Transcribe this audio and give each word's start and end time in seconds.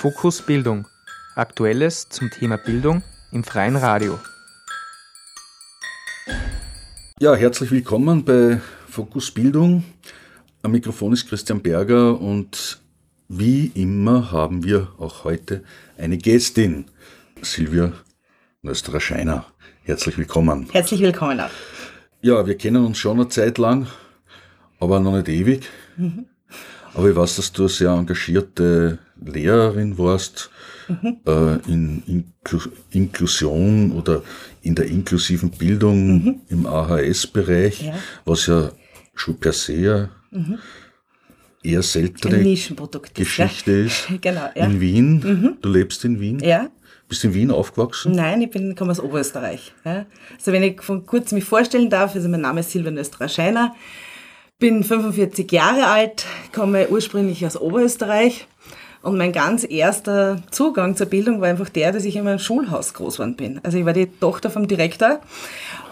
Fokus 0.00 0.42
Bildung. 0.42 0.86
Aktuelles 1.34 2.08
zum 2.08 2.30
Thema 2.30 2.56
Bildung 2.56 3.02
im 3.32 3.42
freien 3.42 3.74
Radio. 3.74 4.20
Ja, 7.18 7.34
herzlich 7.34 7.72
willkommen 7.72 8.24
bei 8.24 8.60
Fokus 8.88 9.32
Bildung. 9.32 9.82
Am 10.62 10.70
Mikrofon 10.70 11.14
ist 11.14 11.28
Christian 11.28 11.60
Berger 11.62 12.20
und 12.20 12.80
wie 13.26 13.72
immer 13.74 14.30
haben 14.30 14.62
wir 14.62 14.86
auch 14.98 15.24
heute 15.24 15.64
eine 15.96 16.16
Gästin, 16.16 16.84
Silvia 17.42 17.92
Nösterer-Scheiner. 18.62 19.46
Herzlich 19.82 20.16
willkommen. 20.16 20.68
Herzlich 20.70 21.00
willkommen 21.00 21.40
auch. 21.40 21.50
Ja, 22.22 22.46
wir 22.46 22.56
kennen 22.56 22.86
uns 22.86 22.98
schon 22.98 23.18
eine 23.18 23.28
Zeit 23.30 23.58
lang, 23.58 23.88
aber 24.78 25.00
noch 25.00 25.16
nicht 25.16 25.28
ewig. 25.28 25.68
Mhm. 25.96 26.26
Aber 26.94 27.08
ich 27.08 27.16
weiß, 27.16 27.36
dass 27.36 27.52
du 27.52 27.62
eine 27.62 27.68
sehr 27.68 27.90
engagierte 27.90 28.98
Lehrerin 29.24 29.98
warst 29.98 30.50
mhm. 30.88 31.18
äh, 31.26 31.54
in 31.70 32.02
Inklu 32.06 32.60
Inklusion 32.90 33.92
oder 33.92 34.22
in 34.62 34.74
der 34.74 34.86
inklusiven 34.86 35.50
Bildung 35.50 36.24
mhm. 36.24 36.40
im 36.48 36.66
AHS-Bereich, 36.66 37.82
ja. 37.82 37.94
was 38.24 38.46
ja 38.46 38.70
schon 39.14 39.36
per 39.38 39.52
se 39.52 40.08
mhm. 40.30 40.58
eher 41.62 41.82
seltene 41.82 42.42
Geschichte 43.14 43.72
ja. 43.72 43.86
ist. 43.86 44.08
genau, 44.20 44.48
ja. 44.54 44.66
In 44.66 44.80
Wien. 44.80 45.20
Mhm. 45.20 45.56
Du 45.60 45.68
lebst 45.68 46.04
in 46.04 46.20
Wien. 46.20 46.38
Ja. 46.40 46.70
Bist 47.08 47.24
du 47.24 47.28
in 47.28 47.34
Wien 47.34 47.50
aufgewachsen? 47.50 48.12
Nein, 48.12 48.42
ich 48.42 48.50
bin, 48.50 48.74
komme 48.74 48.90
aus 48.90 49.00
Oberösterreich. 49.00 49.72
Also 49.84 50.52
wenn 50.52 50.62
ich 50.62 50.82
von 50.82 51.06
kurz 51.06 51.32
mich 51.32 51.44
vorstellen 51.44 51.88
darf, 51.88 52.14
also 52.14 52.28
mein 52.28 52.42
Name 52.42 52.60
ist 52.60 52.70
Silvan 52.70 52.98
Österreich-Scheiner, 52.98 53.74
bin 54.58 54.82
45 54.82 55.50
Jahre 55.52 55.86
alt, 55.86 56.26
komme 56.52 56.88
ursprünglich 56.88 57.46
aus 57.46 57.60
Oberösterreich 57.60 58.48
und 59.02 59.16
mein 59.16 59.32
ganz 59.32 59.64
erster 59.68 60.42
Zugang 60.50 60.96
zur 60.96 61.06
Bildung 61.06 61.40
war 61.40 61.48
einfach 61.48 61.68
der, 61.68 61.92
dass 61.92 62.04
ich 62.04 62.16
in 62.16 62.24
meinem 62.24 62.40
Schulhaus 62.40 62.92
groß 62.92 63.14
geworden 63.14 63.36
bin. 63.36 63.60
Also 63.62 63.78
ich 63.78 63.84
war 63.84 63.92
die 63.92 64.08
Tochter 64.08 64.50
vom 64.50 64.66
Direktor 64.66 65.20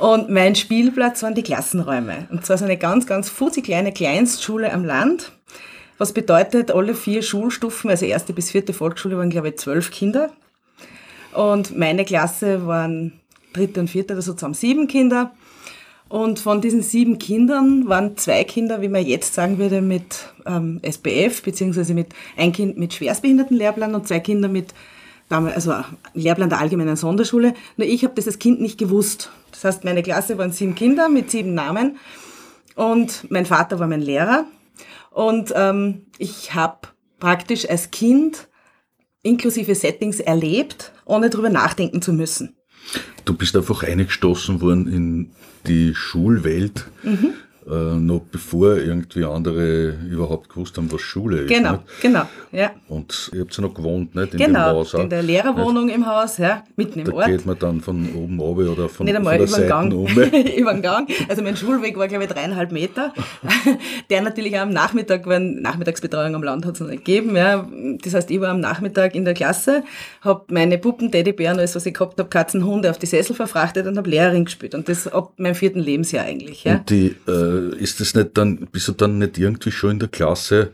und 0.00 0.30
mein 0.30 0.56
Spielplatz 0.56 1.22
waren 1.22 1.36
die 1.36 1.44
Klassenräume. 1.44 2.26
Und 2.30 2.44
zwar 2.44 2.58
so 2.58 2.64
eine 2.64 2.76
ganz, 2.76 3.06
ganz 3.06 3.28
fuzzi 3.28 3.62
kleine 3.62 3.92
Kleinstschule 3.92 4.72
am 4.72 4.84
Land. 4.84 5.30
Was 5.98 6.12
bedeutet, 6.12 6.72
alle 6.72 6.96
vier 6.96 7.22
Schulstufen, 7.22 7.88
also 7.88 8.04
erste 8.04 8.32
bis 8.32 8.50
vierte 8.50 8.72
Volksschule, 8.72 9.16
waren 9.16 9.30
glaube 9.30 9.50
ich 9.50 9.58
zwölf 9.58 9.92
Kinder. 9.92 10.30
Und 11.32 11.78
meine 11.78 12.04
Klasse 12.04 12.66
waren 12.66 13.12
dritte 13.52 13.78
und 13.78 13.88
vierte, 13.88 14.14
also 14.14 14.32
zusammen 14.32 14.54
sieben 14.54 14.88
Kinder. 14.88 15.30
Und 16.08 16.38
von 16.38 16.60
diesen 16.60 16.82
sieben 16.82 17.18
Kindern 17.18 17.88
waren 17.88 18.16
zwei 18.16 18.44
Kinder, 18.44 18.80
wie 18.80 18.88
man 18.88 19.04
jetzt 19.04 19.34
sagen 19.34 19.58
würde, 19.58 19.82
mit 19.82 20.32
ähm, 20.46 20.80
SPF, 20.82 21.42
beziehungsweise 21.42 21.94
mit 21.94 22.08
ein 22.36 22.52
Kind 22.52 22.78
mit 22.78 22.94
Schwerstbehindertenlehrplan 22.94 23.94
und 23.94 24.06
zwei 24.06 24.20
Kinder 24.20 24.48
mit 24.48 24.72
also 25.28 25.74
Lehrplan 26.14 26.48
der 26.48 26.60
allgemeinen 26.60 26.94
Sonderschule. 26.94 27.54
Nur 27.76 27.88
ich 27.88 28.04
habe 28.04 28.14
das 28.14 28.26
als 28.26 28.38
Kind 28.38 28.60
nicht 28.60 28.78
gewusst. 28.78 29.30
Das 29.50 29.64
heißt, 29.64 29.84
meine 29.84 30.04
Klasse 30.04 30.38
waren 30.38 30.52
sieben 30.52 30.76
Kinder 30.76 31.08
mit 31.08 31.32
sieben 31.32 31.54
Namen 31.54 31.98
und 32.76 33.28
mein 33.30 33.46
Vater 33.46 33.80
war 33.80 33.88
mein 33.88 34.02
Lehrer. 34.02 34.44
Und 35.10 35.52
ähm, 35.56 36.06
ich 36.18 36.54
habe 36.54 36.88
praktisch 37.18 37.68
als 37.68 37.90
Kind 37.90 38.48
inklusive 39.22 39.74
Settings 39.74 40.20
erlebt, 40.20 40.92
ohne 41.04 41.30
darüber 41.30 41.50
nachdenken 41.50 42.00
zu 42.02 42.12
müssen. 42.12 42.55
Du 43.24 43.34
bist 43.34 43.56
einfach 43.56 43.82
eingestoßen 43.82 44.60
worden 44.60 44.86
in 44.86 45.30
die 45.66 45.94
Schulwelt. 45.94 46.86
Mhm 47.02 47.34
äh, 47.68 47.96
noch 47.96 48.20
bevor 48.30 48.76
irgendwie 48.76 49.24
andere 49.24 49.96
überhaupt 50.08 50.48
gewusst 50.48 50.76
haben, 50.76 50.90
was 50.92 51.00
Schule 51.00 51.38
ist. 51.38 51.48
Genau, 51.48 51.72
nicht? 51.72 52.00
genau, 52.00 52.22
ja. 52.52 52.70
Und 52.88 53.30
ihr 53.34 53.40
habt 53.40 53.56
ja 53.56 53.62
noch 53.62 53.74
gewohnt, 53.74 54.14
nicht? 54.14 54.34
In 54.34 54.38
genau, 54.38 54.68
dem 54.68 54.76
Haus 54.76 54.94
in 54.94 55.10
der 55.10 55.22
Lehrerwohnung 55.22 55.86
nicht? 55.86 55.96
im 55.96 56.06
Haus, 56.06 56.38
ja, 56.38 56.62
mitten 56.76 57.00
im 57.00 57.06
da 57.06 57.12
Ort. 57.12 57.24
Da 57.24 57.30
geht 57.30 57.46
man 57.46 57.58
dann 57.58 57.80
von 57.80 58.08
oben 58.14 58.40
runter 58.40 58.72
oder 58.72 58.88
von, 58.88 59.06
nicht 59.06 59.16
einmal 59.16 59.38
von 59.46 59.60
der 59.60 59.66
über 59.66 59.82
den 59.82 60.22
Gang. 60.22 60.56
Über 60.56 60.72
den 60.74 60.82
Gang. 60.82 61.10
Also 61.28 61.42
mein 61.42 61.56
Schulweg 61.56 61.96
war, 61.98 62.06
glaube 62.06 62.24
ich, 62.24 62.30
dreieinhalb 62.30 62.70
Meter. 62.70 63.12
der 64.10 64.22
natürlich 64.22 64.56
auch 64.56 64.62
am 64.62 64.70
Nachmittag, 64.70 65.26
wenn 65.26 65.60
Nachmittagsbetreuung 65.60 66.36
am 66.36 66.42
Land 66.44 66.66
hat 66.66 66.74
es 66.74 66.80
noch 66.80 66.88
nicht 66.88 67.04
gegeben, 67.04 67.36
ja. 67.36 67.66
Das 68.02 68.14
heißt, 68.14 68.30
ich 68.30 68.40
war 68.40 68.50
am 68.50 68.60
Nachmittag 68.60 69.16
in 69.16 69.24
der 69.24 69.34
Klasse, 69.34 69.82
habe 70.20 70.44
meine 70.50 70.78
Puppen, 70.78 71.10
Teddybären, 71.10 71.58
alles, 71.58 71.74
was 71.74 71.84
ich 71.86 71.94
gehabt 71.94 72.18
habe, 72.18 72.28
Katzen, 72.28 72.64
Hunde 72.64 72.90
auf 72.90 72.98
die 72.98 73.06
Sessel 73.06 73.34
verfrachtet 73.34 73.86
und 73.86 73.96
habe 73.98 74.08
Lehrerin 74.08 74.44
gespielt. 74.44 74.76
Und 74.76 74.88
das 74.88 75.08
ab 75.08 75.32
meinem 75.36 75.56
vierten 75.56 75.80
Lebensjahr 75.80 76.24
eigentlich, 76.24 76.62
ja. 76.62 76.76
Und 76.76 76.90
die, 76.90 77.16
äh, 77.26 77.55
ist 77.56 78.00
das 78.00 78.14
nicht 78.14 78.30
dann, 78.34 78.66
bist 78.72 78.88
du 78.88 78.92
dann 78.92 79.18
nicht 79.18 79.38
irgendwie 79.38 79.70
schon 79.70 79.92
in 79.92 79.98
der 79.98 80.08
Klasse 80.08 80.70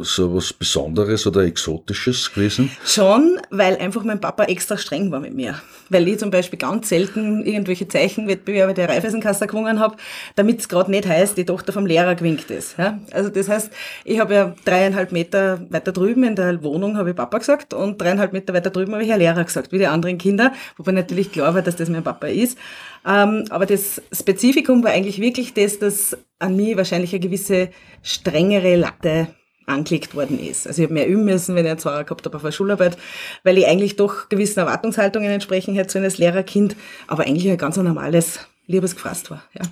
so 0.00 0.34
was 0.34 0.52
Besonderes 0.52 1.26
oder 1.26 1.42
Exotisches 1.42 2.32
gewesen? 2.32 2.70
Schon, 2.84 3.40
weil 3.50 3.76
einfach 3.76 4.04
mein 4.04 4.20
Papa 4.20 4.44
extra 4.44 4.76
streng 4.76 5.10
war 5.10 5.20
mit 5.20 5.34
mir. 5.34 5.60
Weil 5.88 6.06
ich 6.08 6.18
zum 6.18 6.30
Beispiel 6.30 6.58
ganz 6.58 6.88
selten 6.88 7.44
irgendwelche 7.44 7.88
Zeichenwettbewerbe 7.88 8.74
der 8.74 8.88
Raiffeisenkasse 8.88 9.46
gewonnen 9.46 9.80
habe, 9.80 9.96
damit 10.36 10.60
es 10.60 10.68
gerade 10.68 10.90
nicht 10.90 11.06
heißt, 11.06 11.36
die 11.36 11.44
Tochter 11.44 11.72
vom 11.72 11.86
Lehrer 11.86 12.14
gewinkt 12.14 12.50
ist. 12.50 12.78
Ja? 12.78 12.98
Also 13.10 13.30
das 13.30 13.48
heißt, 13.48 13.70
ich 14.04 14.20
habe 14.20 14.34
ja 14.34 14.54
dreieinhalb 14.64 15.12
Meter 15.12 15.60
weiter 15.70 15.92
drüben 15.92 16.24
in 16.24 16.36
der 16.36 16.62
Wohnung 16.62 16.96
habe 16.96 17.10
ich 17.10 17.16
Papa 17.16 17.38
gesagt 17.38 17.74
und 17.74 18.00
dreieinhalb 18.00 18.32
Meter 18.32 18.54
weiter 18.54 18.70
drüben 18.70 18.92
habe 18.92 19.02
ich 19.02 19.10
Herr 19.10 19.18
Lehrer 19.18 19.44
gesagt, 19.44 19.72
wie 19.72 19.78
die 19.78 19.86
anderen 19.86 20.18
Kinder, 20.18 20.52
wobei 20.76 20.92
natürlich 20.92 21.32
klar 21.32 21.54
war, 21.54 21.62
dass 21.62 21.76
das 21.76 21.88
mein 21.88 22.04
Papa 22.04 22.26
ist. 22.26 22.58
Ähm, 23.06 23.44
aber 23.50 23.66
das 23.66 24.02
Spezifikum 24.12 24.82
war 24.84 24.90
eigentlich 24.90 25.20
wirklich 25.20 25.54
das, 25.54 25.78
dass 25.78 26.16
an 26.38 26.56
mir 26.56 26.76
wahrscheinlich 26.76 27.12
eine 27.12 27.20
gewisse 27.20 27.70
strengere 28.02 28.76
Latte 28.76 29.28
angelegt 29.68 30.14
worden 30.14 30.38
ist. 30.38 30.66
Also 30.66 30.82
ich 30.82 30.86
habe 30.86 30.94
mehr 30.94 31.08
üben 31.08 31.24
müssen, 31.24 31.54
wenn 31.54 31.64
ich 31.64 31.70
einen 31.70 31.80
Zweier 31.80 32.04
gehabt 32.04 32.24
habe 32.24 32.36
auf 32.36 32.42
der 32.42 32.52
Schularbeit, 32.52 32.96
weil 33.44 33.58
ich 33.58 33.66
eigentlich 33.66 33.96
doch 33.96 34.28
gewissen 34.28 34.60
Erwartungshaltungen 34.60 35.30
entsprechen 35.30 35.74
hätte 35.74 35.88
zu 35.88 35.98
eines 35.98 36.18
Lehrerkind, 36.18 36.76
aber 37.06 37.24
eigentlich 37.24 37.48
ein 37.48 37.58
ganz 37.58 37.76
normales, 37.76 38.40
liebes 38.66 38.94
gefasst 38.94 39.30
war. 39.30 39.42
Ja. 39.54 39.62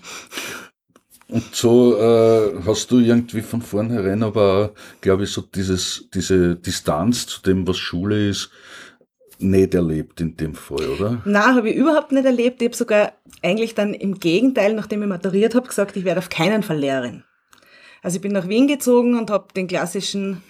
Und 1.29 1.55
so 1.55 1.99
äh, 1.99 2.63
hast 2.65 2.91
du 2.91 3.01
irgendwie 3.01 3.43
von 3.43 3.61
vornherein 3.61 4.23
aber, 4.23 4.73
glaube 5.01 5.25
ich, 5.25 5.31
so 5.31 5.43
dieses, 5.43 6.09
diese 6.15 6.55
Distanz 6.55 7.27
zu 7.27 7.43
dem, 7.43 7.67
was 7.67 7.79
Schule 7.79 8.29
ist, 8.29 8.51
nicht 9.39 9.75
erlebt 9.75 10.21
in 10.21 10.37
dem 10.37 10.55
Fall, 10.55 10.89
oder? 10.89 11.23
Na, 11.25 11.55
habe 11.55 11.71
ich 11.71 11.77
überhaupt 11.77 12.13
nicht 12.13 12.25
erlebt. 12.25 12.63
Ich 12.63 12.69
habe 12.69 12.77
sogar 12.77 13.13
eigentlich 13.43 13.75
dann 13.75 13.93
im 13.93 14.19
Gegenteil, 14.19 14.75
nachdem 14.75 15.03
ich 15.03 15.09
maturiert 15.09 15.55
habe, 15.55 15.67
gesagt, 15.67 15.97
ich 15.97 16.05
werde 16.05 16.19
auf 16.19 16.31
keinen 16.31 16.63
Fall 16.63 16.79
Lehrerin. 16.79 17.25
Also 18.03 18.17
ich 18.17 18.23
bin 18.23 18.33
nach 18.33 18.49
Wien 18.49 18.67
gezogen 18.67 19.19
und 19.19 19.31
habe 19.31 19.49
den 19.55 19.67
klassischen 19.67 20.43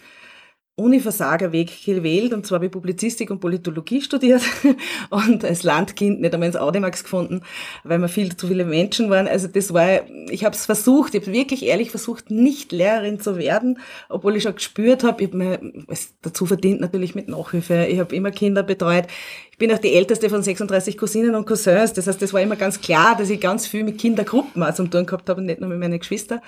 Universagerweg 0.78 1.72
gewählt 1.86 2.34
und 2.34 2.46
zwar 2.46 2.56
habe 2.56 2.66
ich 2.66 2.70
Publizistik 2.70 3.30
und 3.30 3.40
Politologie 3.40 4.02
studiert 4.02 4.42
und 5.10 5.42
als 5.42 5.62
Landkind 5.62 6.20
nicht 6.20 6.34
einmal 6.34 6.48
ins 6.48 6.56
Audimax 6.56 7.02
gefunden, 7.02 7.40
weil 7.82 7.98
wir 7.98 8.08
viel 8.08 8.36
zu 8.36 8.46
viele 8.46 8.66
Menschen 8.66 9.08
waren. 9.08 9.26
Also 9.26 9.48
das 9.48 9.72
war, 9.72 10.02
ich 10.28 10.44
habe 10.44 10.54
es 10.54 10.66
versucht, 10.66 11.14
ich 11.14 11.22
habe 11.22 11.32
wirklich 11.32 11.64
ehrlich 11.64 11.90
versucht, 11.90 12.30
nicht 12.30 12.72
Lehrerin 12.72 13.20
zu 13.20 13.38
werden, 13.38 13.78
obwohl 14.10 14.36
ich 14.36 14.42
schon 14.42 14.54
gespürt 14.54 15.02
habe, 15.02 15.22
ich 15.22 15.28
habe 15.30 15.38
mir 15.38 15.60
es 15.88 16.14
dazu 16.20 16.44
verdient 16.44 16.82
natürlich 16.82 17.14
mit 17.14 17.26
Nachhilfe, 17.26 17.86
ich 17.86 17.98
habe 17.98 18.14
immer 18.14 18.30
Kinder 18.30 18.62
betreut. 18.62 19.06
Ich 19.50 19.56
bin 19.56 19.72
auch 19.72 19.78
die 19.78 19.94
älteste 19.94 20.28
von 20.28 20.42
36 20.42 20.98
Cousinen 20.98 21.34
und 21.36 21.46
Cousins, 21.46 21.94
das 21.94 22.06
heißt, 22.06 22.20
das 22.20 22.34
war 22.34 22.42
immer 22.42 22.56
ganz 22.56 22.82
klar, 22.82 23.16
dass 23.16 23.30
ich 23.30 23.40
ganz 23.40 23.66
viel 23.66 23.82
mit 23.82 23.96
Kindergruppen 23.96 24.62
zum 24.74 24.90
tun 24.90 25.06
gehabt 25.06 25.30
habe 25.30 25.40
und 25.40 25.46
nicht 25.46 25.60
nur 25.60 25.70
mit 25.70 25.78
meinen 25.78 25.98
Geschwistern. 25.98 26.40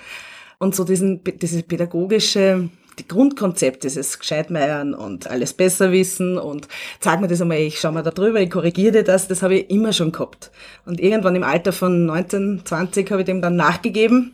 Und 0.59 0.75
so 0.75 0.83
diesen, 0.83 1.23
dieses 1.23 1.63
pädagogische, 1.63 2.69
die 2.99 3.07
Grundkonzept, 3.07 3.85
dieses 3.85 4.19
Gescheitmeiern 4.19 4.93
und 4.93 5.27
alles 5.27 5.53
besser 5.53 5.93
wissen 5.93 6.37
und 6.37 6.67
sag 6.99 7.21
mir 7.21 7.29
das 7.29 7.41
einmal, 7.41 7.59
ich 7.59 7.79
schau 7.79 7.93
mal 7.93 8.03
da 8.03 8.11
drüber, 8.11 8.41
ich 8.41 8.49
korrigiere 8.49 8.91
dir 8.91 9.03
das, 9.03 9.29
das 9.29 9.41
habe 9.41 9.55
ich 9.55 9.69
immer 9.69 9.93
schon 9.93 10.11
gehabt. 10.11 10.51
Und 10.85 10.99
irgendwann 10.99 11.37
im 11.37 11.43
Alter 11.43 11.71
von 11.71 12.05
19, 12.05 12.61
20 12.65 13.09
habe 13.09 13.21
ich 13.21 13.25
dem 13.25 13.41
dann 13.41 13.55
nachgegeben 13.55 14.33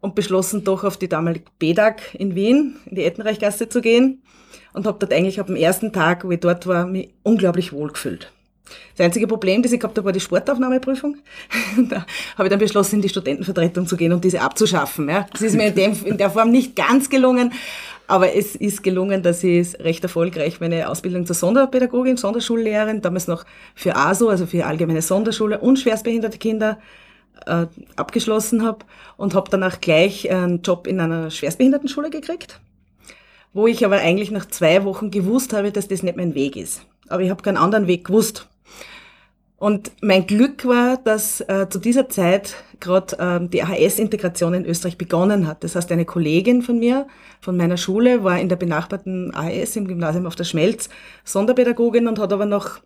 und 0.00 0.14
beschlossen, 0.14 0.62
doch 0.62 0.84
auf 0.84 0.98
die 0.98 1.08
damalige 1.08 1.46
BEDAG 1.58 2.14
in 2.18 2.34
Wien, 2.34 2.76
in 2.84 2.96
die 2.96 3.04
Ettenreichgasse 3.04 3.70
zu 3.70 3.80
gehen 3.80 4.22
und 4.74 4.86
habe 4.86 4.98
dort 4.98 5.14
eigentlich 5.14 5.40
ab 5.40 5.46
dem 5.46 5.56
ersten 5.56 5.90
Tag, 5.90 6.24
wo 6.24 6.30
ich 6.30 6.40
dort 6.40 6.66
war, 6.66 6.86
mich 6.86 7.14
unglaublich 7.22 7.72
wohl 7.72 7.88
gefühlt. 7.88 8.30
Das 8.96 9.04
einzige 9.04 9.26
Problem, 9.26 9.62
das 9.62 9.72
ich 9.72 9.80
gehabt 9.80 9.96
habe, 9.96 10.06
war 10.06 10.12
die 10.12 10.20
Sportaufnahmeprüfung. 10.20 11.16
da 11.88 12.06
habe 12.36 12.44
ich 12.44 12.50
dann 12.50 12.58
beschlossen, 12.58 12.96
in 12.96 13.02
die 13.02 13.08
Studentenvertretung 13.08 13.86
zu 13.86 13.96
gehen 13.96 14.12
und 14.12 14.24
diese 14.24 14.40
abzuschaffen. 14.40 15.08
Ja. 15.08 15.26
Das 15.32 15.42
ist 15.42 15.54
mir 15.54 15.68
in, 15.68 15.74
dem, 15.74 15.96
in 16.04 16.18
der 16.18 16.30
Form 16.30 16.50
nicht 16.50 16.76
ganz 16.76 17.08
gelungen, 17.08 17.52
aber 18.08 18.34
es 18.34 18.54
ist 18.54 18.82
gelungen, 18.82 19.22
dass 19.22 19.42
ich 19.42 19.78
recht 19.80 20.02
erfolgreich 20.02 20.60
meine 20.60 20.88
Ausbildung 20.88 21.26
zur 21.26 21.34
Sonderpädagogin, 21.34 22.16
Sonderschullehrerin, 22.16 23.02
damals 23.02 23.26
noch 23.26 23.44
für 23.74 23.96
ASO, 23.96 24.28
also 24.28 24.46
für 24.46 24.66
allgemeine 24.66 25.02
Sonderschule 25.02 25.58
und 25.58 25.78
schwerstbehinderte 25.78 26.38
Kinder, 26.38 26.78
äh, 27.44 27.66
abgeschlossen 27.96 28.64
habe 28.64 28.78
und 29.16 29.34
habe 29.34 29.50
danach 29.50 29.80
gleich 29.80 30.30
einen 30.30 30.62
Job 30.62 30.86
in 30.86 31.00
einer 31.00 31.30
Schwerstbehindertenschule 31.30 32.10
gekriegt, 32.10 32.60
wo 33.52 33.66
ich 33.66 33.84
aber 33.84 33.96
eigentlich 33.96 34.30
nach 34.30 34.46
zwei 34.46 34.84
Wochen 34.84 35.10
gewusst 35.10 35.52
habe, 35.52 35.72
dass 35.72 35.88
das 35.88 36.02
nicht 36.02 36.16
mein 36.16 36.34
Weg 36.34 36.56
ist. 36.56 36.82
Aber 37.08 37.22
ich 37.22 37.30
habe 37.30 37.42
keinen 37.42 37.56
anderen 37.56 37.86
Weg 37.86 38.06
gewusst. 38.06 38.48
Und 39.58 39.90
mein 40.02 40.26
Glück 40.26 40.66
war, 40.66 40.98
dass 40.98 41.40
äh, 41.40 41.66
zu 41.70 41.78
dieser 41.78 42.10
Zeit 42.10 42.56
gerade 42.78 43.18
äh, 43.18 43.48
die 43.48 43.62
AHS-Integration 43.62 44.52
in 44.52 44.66
Österreich 44.66 44.98
begonnen 44.98 45.46
hat. 45.46 45.64
Das 45.64 45.76
heißt, 45.76 45.90
eine 45.92 46.04
Kollegin 46.04 46.60
von 46.60 46.78
mir, 46.78 47.06
von 47.40 47.56
meiner 47.56 47.78
Schule, 47.78 48.22
war 48.22 48.38
in 48.38 48.50
der 48.50 48.56
benachbarten 48.56 49.34
AHS 49.34 49.76
im 49.76 49.88
Gymnasium 49.88 50.26
auf 50.26 50.36
der 50.36 50.44
Schmelz 50.44 50.90
Sonderpädagogin 51.24 52.06
und 52.06 52.18
hat 52.18 52.34
aber 52.34 52.44
nach 52.44 52.80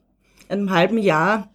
einem 0.48 0.70
halben 0.70 0.98
Jahr 0.98 1.48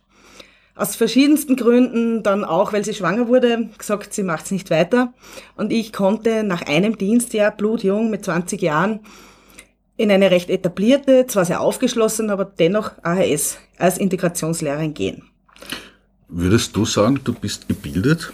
aus 0.76 0.98
verschiedensten 0.98 1.56
Gründen 1.56 2.22
dann 2.22 2.44
auch, 2.44 2.74
weil 2.74 2.84
sie 2.84 2.94
schwanger 2.94 3.30
wurde, 3.30 3.70
gesagt, 3.78 4.14
sie 4.14 4.24
macht 4.24 4.46
es 4.46 4.52
nicht 4.52 4.70
weiter. 4.70 5.14
Und 5.56 5.72
ich 5.72 5.94
konnte 5.94 6.44
nach 6.44 6.64
einem 6.64 6.98
Dienstjahr, 6.98 7.52
blutjung 7.52 8.10
mit 8.10 8.26
20 8.26 8.62
Jahren, 8.62 9.00
in 9.98 10.12
eine 10.12 10.32
recht 10.32 10.50
etablierte, 10.50 11.26
zwar 11.28 11.46
sehr 11.46 11.62
aufgeschlossen, 11.62 12.30
aber 12.30 12.46
dennoch 12.46 12.92
AHS 13.04 13.58
als 13.78 13.98
Integrationslehrerin 13.98 14.94
gehen. 14.94 15.24
Würdest 16.28 16.76
du 16.76 16.86
sagen, 16.86 17.20
du 17.24 17.34
bist 17.34 17.68
gebildet? 17.68 18.34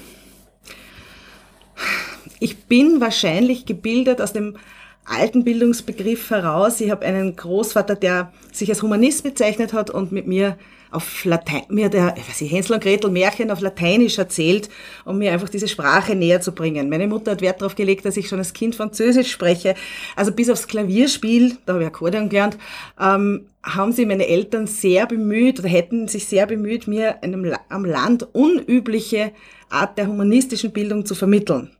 Ich 2.40 2.66
bin 2.66 3.00
wahrscheinlich 3.02 3.66
gebildet 3.66 4.22
aus 4.22 4.34
dem 4.34 4.58
alten 5.06 5.44
Bildungsbegriff 5.44 6.30
heraus. 6.30 6.80
Ich 6.82 6.92
habe 6.92 7.06
einen 7.06 7.36
Großvater, 7.36 7.96
der 7.96 8.32
sich 8.52 8.70
als 8.70 8.82
Humanist 8.82 9.24
bezeichnet 9.24 9.74
hat 9.74 9.90
und 9.90 10.12
mit 10.12 10.28
mir 10.28 10.58
auf 10.92 11.24
Latein, 11.24 11.64
mir 11.70 11.90
der, 11.90 12.16
ich 12.18 12.28
weiß 12.28 12.42
nicht, 12.42 12.52
Hänsel 12.52 12.74
und 12.74 12.84
Gretel 12.84 13.10
Märchen 13.10 13.50
auf 13.50 13.62
Lateinisch 13.62 14.18
erzählt, 14.18 14.70
um 15.06 15.18
mir 15.18 15.32
einfach 15.32 15.48
diese 15.48 15.70
Sprache 15.70 16.16
näher 16.16 16.42
zu 16.42 16.52
bringen. 16.52 16.90
Meine 16.90 17.08
Mutter 17.08 17.32
hat 17.32 17.42
Wert 17.42 17.62
darauf 17.62 17.76
gelegt, 17.76 18.06
dass 18.06 18.18
ich 18.18 18.28
schon 18.28 18.40
als 18.40 18.52
Kind 18.52 18.76
Französisch 18.76 19.32
spreche. 19.32 19.76
Also 20.18 20.34
bis 20.34 20.50
aufs 20.50 20.68
Klavierspiel, 20.68 21.58
da 21.66 21.74
habe 21.74 21.84
ich 21.84 21.88
Akkordeon 21.88 22.28
gelernt, 22.28 22.58
ähm, 23.00 23.46
haben 23.64 23.94
sie 23.94 24.06
meine 24.06 24.28
Eltern 24.28 24.68
sehr 24.68 25.08
bemüht 25.08 25.60
oder 25.60 25.70
hätten 25.70 26.10
sich 26.10 26.28
sehr 26.28 26.46
bemüht, 26.46 26.88
mir 26.88 27.24
einem, 27.24 27.56
am 27.70 27.86
Land 27.86 28.28
unübliche 28.34 29.32
Art 29.70 29.98
der 29.98 30.08
humanistischen 30.08 30.72
Bildung 30.72 31.06
zu 31.06 31.16
vermitteln. 31.16 31.72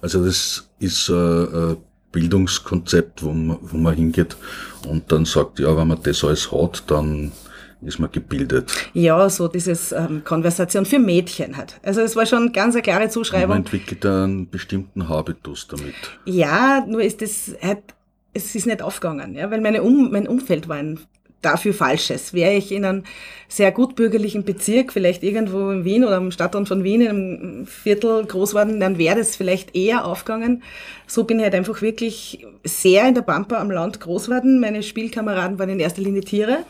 Also 0.00 0.24
das 0.24 0.68
ist 0.80 1.08
äh, 1.08 1.12
ein 1.12 1.76
Bildungskonzept, 2.16 3.22
wo 3.22 3.30
man, 3.30 3.58
wo 3.60 3.76
man 3.76 3.94
hingeht 3.94 4.38
und 4.88 5.12
dann 5.12 5.26
sagt, 5.26 5.58
ja, 5.58 5.76
wenn 5.76 5.86
man 5.86 6.02
das 6.02 6.24
alles 6.24 6.50
hat, 6.50 6.84
dann 6.90 7.30
ist 7.82 7.98
man 7.98 8.10
gebildet. 8.10 8.72
Ja, 8.94 9.28
so 9.28 9.48
dieses 9.48 9.92
ähm, 9.92 10.22
Konversation 10.24 10.86
für 10.86 10.98
Mädchen 10.98 11.58
hat. 11.58 11.78
Also 11.82 12.00
es 12.00 12.16
war 12.16 12.24
schon 12.24 12.54
ganz 12.54 12.74
eine 12.74 12.80
klare 12.80 13.10
Zuschreibung. 13.10 13.50
Man 13.50 13.58
entwickelt 13.58 14.06
einen 14.06 14.48
bestimmten 14.48 15.10
Habitus 15.10 15.68
damit. 15.68 15.94
Ja, 16.24 16.86
nur 16.88 17.02
ist 17.02 17.20
es 17.20 17.54
halt, 17.60 17.82
es 18.32 18.54
ist 18.54 18.66
nicht 18.66 18.80
aufgegangen, 18.80 19.34
ja, 19.34 19.50
weil 19.50 19.60
meine 19.60 19.82
um, 19.82 20.10
mein 20.10 20.26
Umfeld 20.26 20.68
war 20.68 20.76
ein 20.76 20.98
dafür 21.42 21.74
Falsches. 21.74 22.34
Wäre 22.34 22.54
ich 22.54 22.72
in 22.72 22.84
einem 22.84 23.04
sehr 23.48 23.70
gutbürgerlichen 23.70 24.44
Bezirk, 24.44 24.92
vielleicht 24.92 25.22
irgendwo 25.22 25.70
in 25.70 25.84
Wien 25.84 26.04
oder 26.04 26.16
am 26.16 26.30
Stadtrand 26.30 26.68
von 26.68 26.82
Wien, 26.82 27.00
in 27.00 27.08
einem 27.08 27.66
Viertel 27.66 28.24
groß 28.24 28.54
worden, 28.54 28.80
dann 28.80 28.98
wäre 28.98 29.16
das 29.16 29.36
vielleicht 29.36 29.76
eher 29.76 30.04
aufgegangen. 30.04 30.62
So 31.06 31.24
bin 31.24 31.38
ich 31.38 31.44
halt 31.44 31.54
einfach 31.54 31.82
wirklich 31.82 32.44
sehr 32.64 33.06
in 33.08 33.14
der 33.14 33.22
Pampa 33.22 33.60
am 33.60 33.70
Land 33.70 34.00
groß 34.00 34.28
worden. 34.28 34.60
Meine 34.60 34.82
Spielkameraden 34.82 35.58
waren 35.58 35.68
in 35.68 35.80
erster 35.80 36.02
Linie 36.02 36.22
Tiere. 36.22 36.64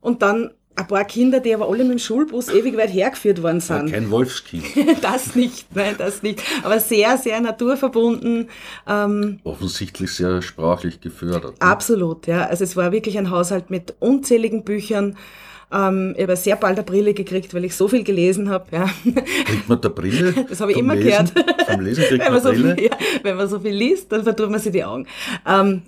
Und 0.00 0.22
dann 0.22 0.50
ein 0.78 0.86
paar 0.86 1.04
Kinder, 1.04 1.40
die 1.40 1.52
aber 1.54 1.68
alle 1.68 1.82
mit 1.82 1.92
dem 1.92 1.98
Schulbus 1.98 2.48
ewig 2.48 2.76
weit 2.76 2.92
hergeführt 2.92 3.42
worden 3.42 3.60
sind. 3.60 3.88
Ja, 3.88 3.94
kein 3.94 4.10
Wolfskind. 4.10 4.64
das 5.02 5.34
nicht, 5.34 5.74
nein, 5.74 5.96
das 5.98 6.22
nicht. 6.22 6.42
Aber 6.62 6.78
sehr, 6.78 7.18
sehr 7.18 7.40
naturverbunden. 7.40 8.48
Ähm, 8.86 9.40
Offensichtlich 9.44 10.12
sehr 10.12 10.40
sprachlich 10.40 11.00
gefördert. 11.00 11.60
Ne? 11.60 11.60
Absolut, 11.60 12.26
ja. 12.26 12.46
Also 12.46 12.64
es 12.64 12.76
war 12.76 12.92
wirklich 12.92 13.18
ein 13.18 13.30
Haushalt 13.30 13.70
mit 13.70 13.94
unzähligen 13.98 14.64
Büchern. 14.64 15.16
Ähm, 15.70 16.14
ich 16.16 16.22
habe 16.22 16.36
sehr 16.36 16.56
bald 16.56 16.78
eine 16.78 16.84
Brille 16.84 17.12
gekriegt, 17.12 17.52
weil 17.52 17.64
ich 17.64 17.74
so 17.74 17.88
viel 17.88 18.04
gelesen 18.04 18.48
habe. 18.48 18.66
Ja. 18.70 18.88
Kriegt 19.44 19.68
man 19.68 19.80
da 19.80 19.88
Brille? 19.88 20.32
Das 20.48 20.60
habe 20.60 20.72
ich 20.72 20.78
immer 20.78 20.94
Lesen? 20.94 21.30
gehört. 21.34 21.68
Vom 21.68 21.80
Lesen 21.80 22.04
kriegt 22.04 22.24
wenn 22.24 22.32
man, 22.32 22.42
man 22.42 22.52
Brille? 22.52 22.70
So 22.70 22.74
viel, 22.76 22.84
ja, 22.84 22.98
wenn 23.22 23.36
man 23.36 23.48
so 23.48 23.60
viel 23.60 23.74
liest, 23.74 24.12
dann 24.12 24.22
verdurrt 24.22 24.50
man 24.50 24.60
sich 24.60 24.72
die 24.72 24.84
Augen. 24.84 25.06
Ähm, 25.46 25.82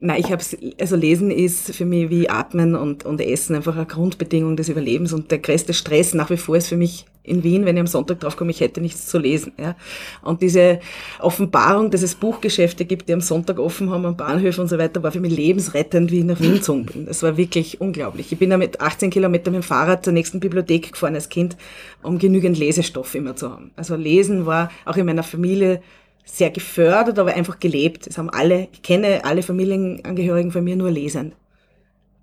Nein, 0.00 0.20
ich 0.20 0.30
hab's, 0.30 0.56
also 0.80 0.94
Lesen 0.94 1.32
ist 1.32 1.74
für 1.74 1.84
mich 1.84 2.08
wie 2.08 2.30
Atmen 2.30 2.76
und, 2.76 3.04
und 3.04 3.20
Essen 3.20 3.56
einfach 3.56 3.74
eine 3.74 3.86
Grundbedingung 3.86 4.56
des 4.56 4.68
Überlebens 4.68 5.12
und 5.12 5.32
der 5.32 5.38
größte 5.38 5.74
Stress 5.74 6.14
nach 6.14 6.30
wie 6.30 6.36
vor 6.36 6.56
ist 6.56 6.68
für 6.68 6.76
mich 6.76 7.06
in 7.28 7.42
Wien, 7.42 7.64
wenn 7.64 7.76
ich 7.76 7.80
am 7.80 7.86
Sonntag 7.86 8.20
draufkomme, 8.20 8.50
ich 8.50 8.60
hätte 8.60 8.80
nichts 8.80 9.06
zu 9.06 9.18
lesen. 9.18 9.52
Ja. 9.58 9.76
Und 10.22 10.40
diese 10.40 10.80
Offenbarung, 11.18 11.90
dass 11.90 12.02
es 12.02 12.14
Buchgeschäfte 12.14 12.84
gibt, 12.84 13.08
die 13.08 13.12
am 13.12 13.20
Sonntag 13.20 13.58
offen 13.58 13.90
haben, 13.90 14.06
am 14.06 14.16
Bahnhof 14.16 14.58
und 14.58 14.68
so 14.68 14.78
weiter, 14.78 15.02
war 15.02 15.12
für 15.12 15.20
mich 15.20 15.36
lebensrettend, 15.36 16.10
wie 16.10 16.20
ich 16.20 16.24
nach 16.24 16.40
Wien 16.40 16.54
gezogen 16.54 16.86
bin. 16.86 17.06
Das 17.06 17.22
war 17.22 17.36
wirklich 17.36 17.80
unglaublich. 17.80 18.32
Ich 18.32 18.38
bin 18.38 18.50
da 18.50 18.56
mit 18.56 18.80
18 18.80 19.10
Kilometern 19.10 19.52
mit 19.52 19.62
dem 19.62 19.66
Fahrrad 19.66 20.04
zur 20.04 20.12
nächsten 20.12 20.40
Bibliothek 20.40 20.92
gefahren 20.92 21.14
als 21.14 21.28
Kind, 21.28 21.56
um 22.02 22.18
genügend 22.18 22.58
Lesestoff 22.58 23.14
immer 23.14 23.36
zu 23.36 23.50
haben. 23.50 23.72
Also 23.76 23.94
Lesen 23.96 24.46
war 24.46 24.70
auch 24.84 24.96
in 24.96 25.06
meiner 25.06 25.22
Familie 25.22 25.82
sehr 26.30 26.50
gefördert, 26.50 27.18
aber 27.18 27.34
einfach 27.34 27.58
gelebt. 27.58 28.06
Das 28.06 28.18
haben 28.18 28.30
alle, 28.30 28.68
ich 28.72 28.82
kenne 28.82 29.24
alle 29.24 29.42
Familienangehörigen 29.42 30.52
von 30.52 30.62
mir 30.62 30.76
nur 30.76 30.90
lesen. 30.90 31.32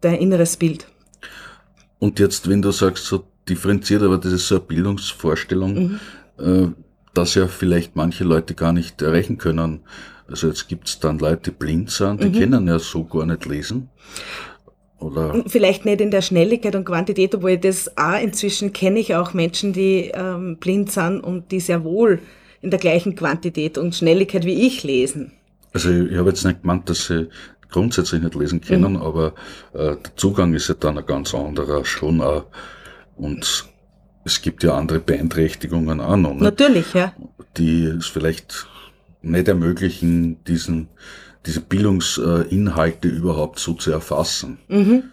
Dein 0.01 0.15
inneres 0.15 0.57
Bild. 0.57 0.87
Und 1.99 2.19
jetzt, 2.19 2.47
wenn 2.49 2.61
du 2.61 2.71
sagst, 2.71 3.05
so 3.05 3.25
differenziert, 3.49 4.03
aber 4.03 4.17
das 4.17 4.31
ist 4.31 4.47
so 4.47 4.55
eine 4.55 4.63
Bildungsvorstellung, 4.63 5.73
mhm. 5.73 5.99
äh, 6.39 6.67
dass 7.13 7.35
ja 7.35 7.47
vielleicht 7.47 7.95
manche 7.95 8.23
Leute 8.23 8.53
gar 8.53 8.73
nicht 8.73 9.01
erreichen 9.01 9.37
können. 9.37 9.81
Also 10.27 10.47
jetzt 10.47 10.67
gibt 10.67 10.87
es 10.87 10.99
dann 10.99 11.19
Leute, 11.19 11.51
die 11.51 11.57
blind 11.57 11.91
sind, 11.91 12.21
die 12.21 12.29
mhm. 12.29 12.33
können 12.33 12.67
ja 12.67 12.79
so 12.79 13.05
gar 13.05 13.25
nicht 13.25 13.45
lesen. 13.45 13.89
Oder? 14.99 15.43
Vielleicht 15.47 15.85
nicht 15.85 16.01
in 16.01 16.09
der 16.09 16.21
Schnelligkeit 16.21 16.75
und 16.75 16.85
Quantität, 16.85 17.35
obwohl 17.35 17.57
das 17.57 17.97
auch 17.97 18.19
inzwischen 18.19 18.73
kenne 18.73 18.99
ich 18.99 19.15
auch 19.15 19.33
Menschen, 19.33 19.73
die 19.73 20.11
ähm, 20.13 20.57
blind 20.57 20.91
sind 20.91 21.21
und 21.21 21.51
die 21.51 21.59
sehr 21.59 21.83
wohl 21.83 22.19
in 22.65 22.71
der 22.71 22.79
gleichen 22.79 23.15
Quantität 23.15 23.77
und 23.77 23.95
Schnelligkeit 23.95 24.43
wie 24.43 24.65
ich 24.65 24.83
lesen. 24.83 25.31
Also 25.71 25.91
ich 25.91 26.17
habe 26.17 26.29
jetzt 26.29 26.43
nicht 26.43 26.61
gemeint, 26.61 26.89
dass 26.89 27.05
sie 27.05 27.29
grundsätzlich 27.69 28.21
nicht 28.21 28.35
lesen 28.35 28.59
können, 28.59 28.93
mhm. 28.93 29.01
aber 29.01 29.33
äh, 29.73 29.95
der 29.97 30.15
Zugang 30.15 30.53
ist 30.53 30.67
ja 30.67 30.75
dann 30.75 30.97
ein 30.97 31.05
ganz 31.05 31.33
anderer 31.33 31.85
schon 31.85 32.21
auch. 32.21 32.45
Und 33.15 33.65
es 34.25 34.41
gibt 34.41 34.63
ja 34.63 34.75
andere 34.75 34.99
Beeinträchtigungen 34.99 36.01
auch 36.01 36.17
noch. 36.17 36.33
Natürlich, 36.33 36.93
ja. 36.93 37.13
Die 37.57 37.83
es 37.85 38.07
vielleicht 38.07 38.67
nicht 39.21 39.47
ermöglichen, 39.47 40.43
diesen 40.45 40.87
diese 41.45 41.61
Bildungsinhalte 41.61 43.07
überhaupt 43.07 43.59
so 43.59 43.73
zu 43.73 43.91
erfassen. 43.91 44.57
Mhm. 44.67 45.03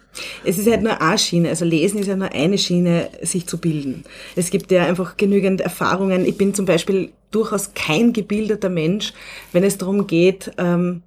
Es 0.43 0.57
ist 0.57 0.69
halt 0.69 0.83
nur 0.83 1.01
eine 1.01 1.17
Schiene, 1.17 1.49
also 1.49 1.65
Lesen 1.65 1.99
ist 1.99 2.07
ja 2.07 2.15
nur 2.15 2.31
eine 2.31 2.57
Schiene, 2.57 3.09
sich 3.21 3.47
zu 3.47 3.57
bilden. 3.57 4.03
Es 4.35 4.49
gibt 4.49 4.71
ja 4.71 4.85
einfach 4.85 5.17
genügend 5.17 5.61
Erfahrungen. 5.61 6.25
Ich 6.25 6.37
bin 6.37 6.53
zum 6.53 6.65
Beispiel 6.65 7.11
durchaus 7.31 7.73
kein 7.73 8.13
gebildeter 8.13 8.69
Mensch, 8.69 9.13
wenn 9.51 9.63
es 9.63 9.77
darum 9.77 10.07
geht, 10.07 10.51
ähm, 10.57 11.01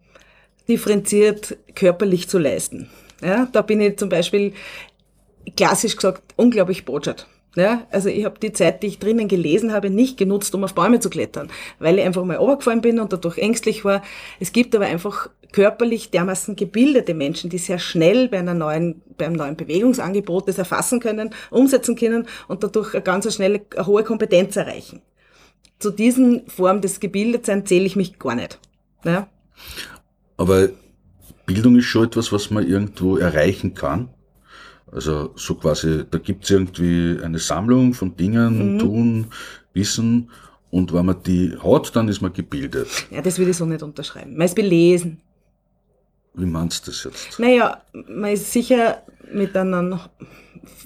differenziert 0.68 1.56
körperlich 1.75 2.28
zu 2.28 2.38
leisten. 2.38 2.88
Ja, 3.23 3.49
da 3.52 3.62
bin 3.62 3.80
ich 3.80 3.97
zum 3.97 4.09
Beispiel 4.09 4.52
klassisch 5.56 5.97
gesagt 5.97 6.23
unglaublich 6.37 6.85
botschert. 6.85 7.28
Ja, 7.56 7.86
also 7.90 8.10
ich 8.10 8.26
habe 8.26 8.38
die 8.38 8.52
Zeit, 8.52 8.82
die 8.82 8.88
ich 8.88 8.98
drinnen 8.98 9.28
gelesen 9.28 9.72
habe, 9.72 9.88
nicht 9.88 10.18
genutzt, 10.18 10.54
um 10.54 10.62
auf 10.62 10.75
Bäume 10.75 11.00
zu 11.00 11.08
klettern, 11.08 11.48
weil 11.78 11.98
ich 11.98 12.04
einfach 12.04 12.22
mal 12.22 12.36
runtergefallen 12.36 12.82
bin 12.82 13.00
und 13.00 13.14
dadurch 13.14 13.38
ängstlich 13.38 13.82
war. 13.82 14.02
Es 14.38 14.52
gibt 14.52 14.75
aber 14.76 14.84
einfach 14.84 15.30
körperlich 15.52 16.10
dermaßen 16.10 16.54
gebildete 16.54 17.14
Menschen, 17.14 17.48
die 17.48 17.56
sehr 17.56 17.78
schnell 17.78 18.28
bei 18.28 18.38
einer 18.40 18.52
neuen, 18.52 19.00
beim 19.16 19.32
neuen 19.32 19.56
Bewegungsangebot 19.56 20.48
das 20.48 20.58
erfassen 20.58 21.00
können, 21.00 21.30
umsetzen 21.50 21.96
können 21.96 22.26
und 22.46 22.62
dadurch 22.62 22.92
eine 22.92 23.02
ganz 23.02 23.34
schnelle, 23.34 23.62
eine 23.75 23.86
hohe 23.86 24.04
Kompetenz 24.04 24.56
erreichen. 24.56 25.00
Zu 25.78 25.90
diesen 25.90 26.46
Formen 26.48 26.82
des 26.82 27.00
Gebildetseins 27.00 27.68
zähle 27.70 27.86
ich 27.86 27.96
mich 27.96 28.18
gar 28.18 28.34
nicht. 28.34 28.60
Ja? 29.02 29.28
Aber 30.36 30.68
Bildung 31.46 31.76
ist 31.76 31.86
schon 31.86 32.04
etwas, 32.04 32.32
was 32.32 32.50
man 32.50 32.66
irgendwo 32.66 33.16
erreichen 33.16 33.72
kann. 33.72 34.10
Also 34.97 35.33
so 35.37 35.57
quasi, 35.57 36.05
da 36.11 36.17
gibt's 36.17 36.49
irgendwie 36.49 37.19
eine 37.23 37.38
Sammlung 37.38 37.93
von 37.93 38.17
Dingen, 38.17 38.76
mhm. 38.76 38.79
Tun, 38.79 39.26
Wissen 39.75 40.31
und 40.71 40.91
wenn 40.95 41.05
man 41.05 41.23
die 41.23 41.55
hat, 41.62 41.95
dann 41.95 42.09
ist 42.09 42.23
man 42.23 42.33
gebildet. 42.33 42.88
Ja, 43.11 43.21
das 43.21 43.38
würde 43.38 43.50
ich 43.50 43.59
so 43.59 43.67
nicht 43.67 43.83
unterschreiben. 43.83 44.33
Man 44.38 44.47
ist 44.47 44.55
belesen. 44.55 45.21
Wie 46.33 46.47
meinst 46.47 46.87
du 46.87 46.93
das 46.93 47.05
jetzt? 47.05 47.38
Naja, 47.38 47.83
man 47.93 48.33
ist 48.33 48.50
sicher 48.50 49.03
mit 49.31 49.55
einem 49.55 50.00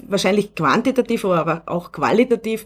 wahrscheinlich 0.09 0.55
quantitativ, 0.55 1.23
aber 1.23 1.63
auch 1.65 1.93
qualitativ 1.93 2.65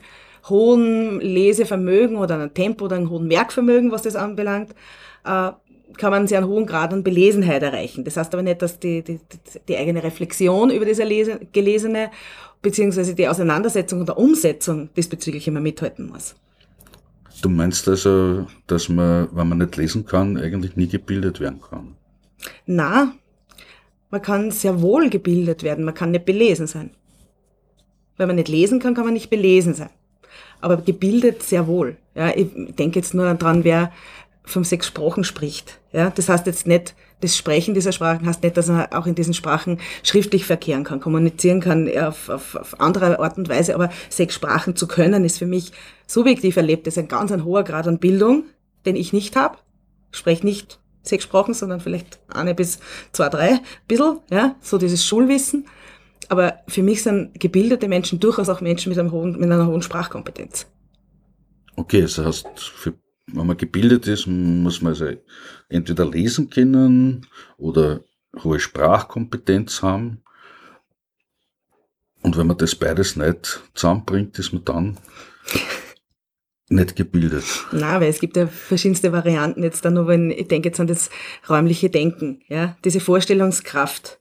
hohen 0.50 1.22
Lesevermögen 1.22 2.18
oder 2.18 2.36
einem 2.36 2.56
Tempo 2.56 2.86
oder 2.86 2.96
einem 2.96 3.12
hohen 3.12 3.28
Merkvermögen, 3.28 3.92
was 3.92 4.02
das 4.02 4.16
anbelangt, 4.16 4.74
äh, 5.25 5.52
kann 5.98 6.12
man 6.12 6.28
sehr 6.28 6.40
einen 6.40 6.48
hohen 6.48 6.66
Grad 6.66 6.94
an 6.94 7.04
Belesenheit 7.04 7.64
erreichen. 7.64 8.04
Das 8.04 8.18
heißt 8.18 8.34
aber 8.34 8.44
nicht, 8.44 8.62
dass 8.62 8.80
die, 8.80 9.02
die, 9.04 9.20
die 9.68 9.78
eigene 9.78 10.04
Reflexion 10.04 10.70
über 10.70 10.86
das 10.86 10.98
Gelesene 10.98 12.12
beziehungsweise 12.62 13.14
die 13.14 13.28
Auseinandersetzung 13.28 14.02
oder 14.02 14.18
Umsetzung 14.18 14.90
diesbezüglich 14.96 15.48
immer 15.48 15.60
mithalten 15.60 16.08
muss. 16.08 16.36
Du 17.42 17.50
meinst 17.50 17.88
also, 17.88 18.48
dass 18.66 18.90
man, 18.90 19.28
wenn 19.34 19.50
man 19.50 19.58
nicht 19.60 19.78
lesen 19.78 20.06
kann, 20.06 20.38
eigentlich 20.38 20.75
nie 20.75 20.88
gebildet 20.88 21.40
werden 21.40 21.62
kann? 21.62 21.96
Na, 22.66 23.14
man 24.10 24.22
kann 24.22 24.52
sehr 24.52 24.82
wohl 24.82 25.10
gebildet 25.10 25.64
werden, 25.64 25.86
man 25.86 25.94
kann 25.94 26.12
nicht 26.12 26.25
belesen 26.25 26.68
sein. 26.68 26.92
Wenn 28.18 28.28
man 28.28 28.38
nicht 28.38 28.48
lesen 28.48 28.80
kann, 28.80 28.96
kann 28.96 29.06
man 29.06 29.14
nicht 29.14 29.30
belesen 29.30 29.74
sein. 29.74 29.90
Aber 30.62 30.78
gebildet 30.78 31.44
sehr 31.44 31.68
wohl. 31.68 31.98
Ja, 32.16 32.36
ich 32.36 32.48
denke 32.80 33.00
jetzt 33.00 33.14
nur 33.14 33.32
daran, 33.32 33.64
wer 33.64 33.92
von 34.46 34.64
sechs 34.64 34.88
Sprachen 34.88 35.24
spricht. 35.24 35.80
Ja, 35.92 36.10
das 36.10 36.30
heißt 36.30 36.46
jetzt 36.46 36.68
nicht, 36.68 36.96
das 37.22 37.38
Sprechen 37.38 37.74
dieser 37.74 37.92
Sprachen 37.92 38.28
heißt 38.28 38.44
nicht, 38.44 38.58
dass 38.58 38.68
man 38.68 38.92
auch 38.92 39.08
in 39.08 39.16
diesen 39.16 39.34
Sprachen 39.34 39.80
schriftlich 40.04 40.46
verkehren 40.46 40.84
kann, 40.84 41.00
kommunizieren 41.00 41.62
kann 41.62 41.90
auf, 41.98 42.30
auf, 42.30 42.56
auf 42.56 42.80
andere 42.80 43.20
Art 43.20 43.38
und 43.38 43.50
Weise, 43.50 43.74
aber 43.74 43.90
sechs 44.10 44.36
Sprachen 44.36 44.75
zu 44.75 44.88
können, 44.88 45.25
ist 45.25 45.40
für 45.40 45.46
mich 45.46 45.72
subjektiv 46.08 46.58
erlebt, 46.58 46.86
das 46.86 46.96
ist 46.96 47.04
ein 47.04 47.08
ganz 47.08 47.32
ein 47.32 47.46
hoher 47.46 47.64
Grad 47.64 47.88
an 47.88 48.00
Bildung, 48.00 48.44
den 48.86 48.96
ich 48.96 49.14
nicht 49.14 49.36
habe. 49.36 49.58
Ich 50.12 50.20
spreche 50.20 50.46
nicht 50.46 50.80
sechs 51.02 51.24
Sprachen, 51.24 51.54
sondern 51.54 51.80
vielleicht 51.80 52.20
eine 52.28 52.54
bis 52.56 52.80
zwei, 53.12 53.30
drei, 53.30 53.62
bisschen, 53.88 54.20
ja, 54.30 54.56
so 54.62 54.78
dieses 54.78 55.06
Schulwissen. 55.06 55.66
Aber 56.30 56.60
für 56.68 56.82
mich 56.82 57.04
sind 57.04 57.40
gebildete 57.40 57.88
Menschen 57.88 58.20
durchaus 58.20 58.50
auch 58.50 58.62
Menschen 58.62 58.90
mit, 58.90 58.98
einem 58.98 59.12
hohen, 59.12 59.34
mit 59.34 59.52
einer 59.52 59.68
hohen 59.68 59.82
Sprachkompetenz. 59.82 60.68
Okay, 61.75 62.02
das 62.02 62.18
heißt, 62.18 62.48
für, 62.58 62.94
wenn 63.27 63.48
man 63.48 63.58
gebildet 63.58 64.08
ist, 64.08 64.27
muss 64.27 64.82
man 64.82 64.94
also 64.94 65.12
entweder 65.70 66.05
lesen 66.10 66.50
können 66.50 67.27
oder 67.58 68.01
hohe 68.44 68.60
Sprachkompetenz 68.60 69.82
haben. 69.82 70.22
Und 72.22 72.38
wenn 72.38 72.48
man 72.48 72.58
das 72.58 72.75
beides 72.75 73.15
nicht 73.15 73.63
zusammenbringt, 73.74 74.38
ist 74.39 74.53
man 74.53 74.65
dann 74.65 74.98
nicht 76.70 76.96
gebildet. 76.96 77.46
Na, 77.72 78.01
weil 78.01 78.10
es 78.10 78.20
gibt 78.20 78.36
ja 78.38 78.48
verschiedenste 78.48 79.12
Varianten 79.12 79.62
jetzt 79.62 79.86
da 79.86 79.91
nur, 79.91 80.08
wenn 80.08 80.32
ich 80.32 80.48
denke 80.48 80.70
jetzt 80.70 80.79
an 80.79 80.88
das 80.88 81.10
räumliche 81.48 81.89
Denken, 81.89 82.41
ja, 82.48 82.75
diese 82.84 83.00
Vorstellungskraft 83.00 84.17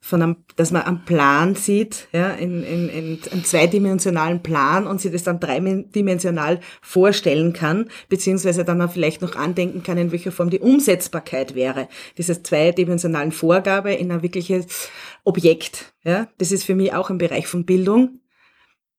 von 0.00 0.22
einem, 0.22 0.36
dass 0.56 0.70
man 0.70 0.82
einen 0.82 1.04
Plan 1.04 1.54
sieht, 1.54 2.08
ja, 2.12 2.30
in, 2.30 2.62
in, 2.62 2.88
in 2.88 3.18
einen 3.30 3.44
zweidimensionalen 3.44 4.42
Plan 4.42 4.86
und 4.86 5.00
sich 5.00 5.10
das 5.10 5.24
dann 5.24 5.40
dreidimensional 5.40 6.60
vorstellen 6.80 7.52
kann, 7.52 7.88
beziehungsweise 8.08 8.64
dann 8.64 8.80
auch 8.82 8.92
vielleicht 8.92 9.22
noch 9.22 9.36
andenken 9.36 9.82
kann, 9.82 9.98
in 9.98 10.12
welcher 10.12 10.32
Form 10.32 10.50
die 10.50 10.60
Umsetzbarkeit 10.60 11.54
wäre, 11.54 11.88
dieses 12.18 12.42
zweidimensionalen 12.42 13.32
Vorgabe 13.32 13.94
in 13.94 14.12
ein 14.12 14.22
wirkliches 14.22 14.90
Objekt, 15.24 15.94
ja. 16.04 16.28
Das 16.38 16.52
ist 16.52 16.64
für 16.64 16.74
mich 16.74 16.92
auch 16.92 17.10
ein 17.10 17.18
Bereich 17.18 17.46
von 17.48 17.64
Bildung, 17.64 18.20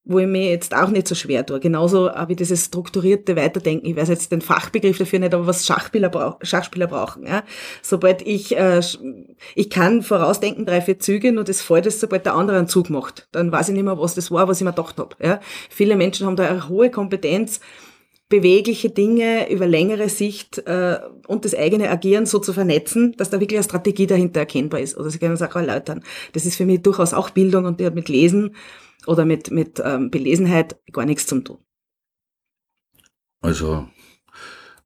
wo 0.08 0.20
ich 0.20 0.28
mir 0.28 0.50
jetzt 0.50 0.74
auch 0.74 0.88
nicht 0.88 1.08
so 1.08 1.16
schwer 1.16 1.46
tue. 1.46 1.60
Genauso 1.60 2.10
habe 2.12 2.32
ich 2.32 2.38
dieses 2.38 2.66
strukturierte 2.66 3.36
Weiterdenken. 3.36 3.88
Ich 3.88 3.96
weiß 3.96 4.08
jetzt 4.08 4.32
den 4.32 4.42
Fachbegriff 4.42 4.98
dafür 4.98 5.20
nicht, 5.20 5.34
aber 5.34 5.46
was 5.46 5.66
Schachspieler, 5.66 6.10
brauch, 6.10 6.38
Schachspieler 6.42 6.88
brauchen. 6.88 7.26
Ja? 7.28 7.44
Sobald 7.82 8.22
ich, 8.22 8.56
äh, 8.58 8.82
ich 9.56 9.70
kann 9.70 10.02
vorausdenken, 10.02 10.66
drei, 10.66 10.82
vier 10.82 11.00
Züge, 11.00 11.32
nur 11.34 11.44
das 11.44 11.62
fällt 11.62 11.86
es, 11.86 12.00
sobald 12.00 12.26
der 12.26 12.36
andere 12.36 12.58
einen 12.58 12.70
Zug 12.70 12.90
macht. 12.90 13.28
Dann 13.34 13.52
weiß 13.52 13.68
ich 13.70 13.76
nicht 13.76 13.84
mehr, 13.84 14.00
was 14.00 14.16
das 14.16 14.32
war, 14.32 14.48
was 14.48 14.62
ich 14.62 14.66
mir 14.66 14.72
gedacht 14.72 14.98
habe. 14.98 15.16
Ja? 15.22 15.42
Viele 15.70 15.98
Menschen 15.98 16.26
haben 16.26 16.38
da 16.38 16.48
eine 16.48 16.70
hohe 16.70 16.90
Kompetenz, 16.90 17.60
bewegliche 18.30 18.90
Dinge 18.90 19.50
über 19.50 19.68
längere 19.68 20.10
Sicht 20.10 20.58
äh, 20.60 21.00
und 21.28 21.46
das 21.46 21.56
eigene 21.56 21.90
Agieren 21.90 22.26
so 22.26 22.40
zu 22.40 22.52
vernetzen, 22.54 23.16
dass 23.18 23.30
da 23.30 23.40
wirklich 23.40 23.58
eine 23.58 23.64
Strategie 23.64 24.08
dahinter 24.08 24.42
erkennbar 24.42 24.82
ist. 24.82 24.98
Oder 24.98 25.10
sie 25.10 25.20
können 25.20 25.36
es 25.36 25.42
auch 25.42 25.56
erläutern. 25.56 26.04
Das 26.34 26.46
ist 26.46 26.58
für 26.58 26.66
mich 26.66 26.82
durchaus 26.82 27.14
auch 27.14 27.30
Bildung 27.30 27.66
und 27.66 27.80
die 27.80 27.86
hat 27.86 27.96
mit 27.96 28.10
Lesen 28.10 28.56
oder 29.06 29.24
mit, 29.24 29.52
mit 29.52 29.82
ähm, 29.84 30.12
Belesenheit 30.12 30.78
gar 30.92 31.06
nichts 31.06 31.26
zu 31.26 31.40
tun. 31.40 31.58
Also, 33.40 33.88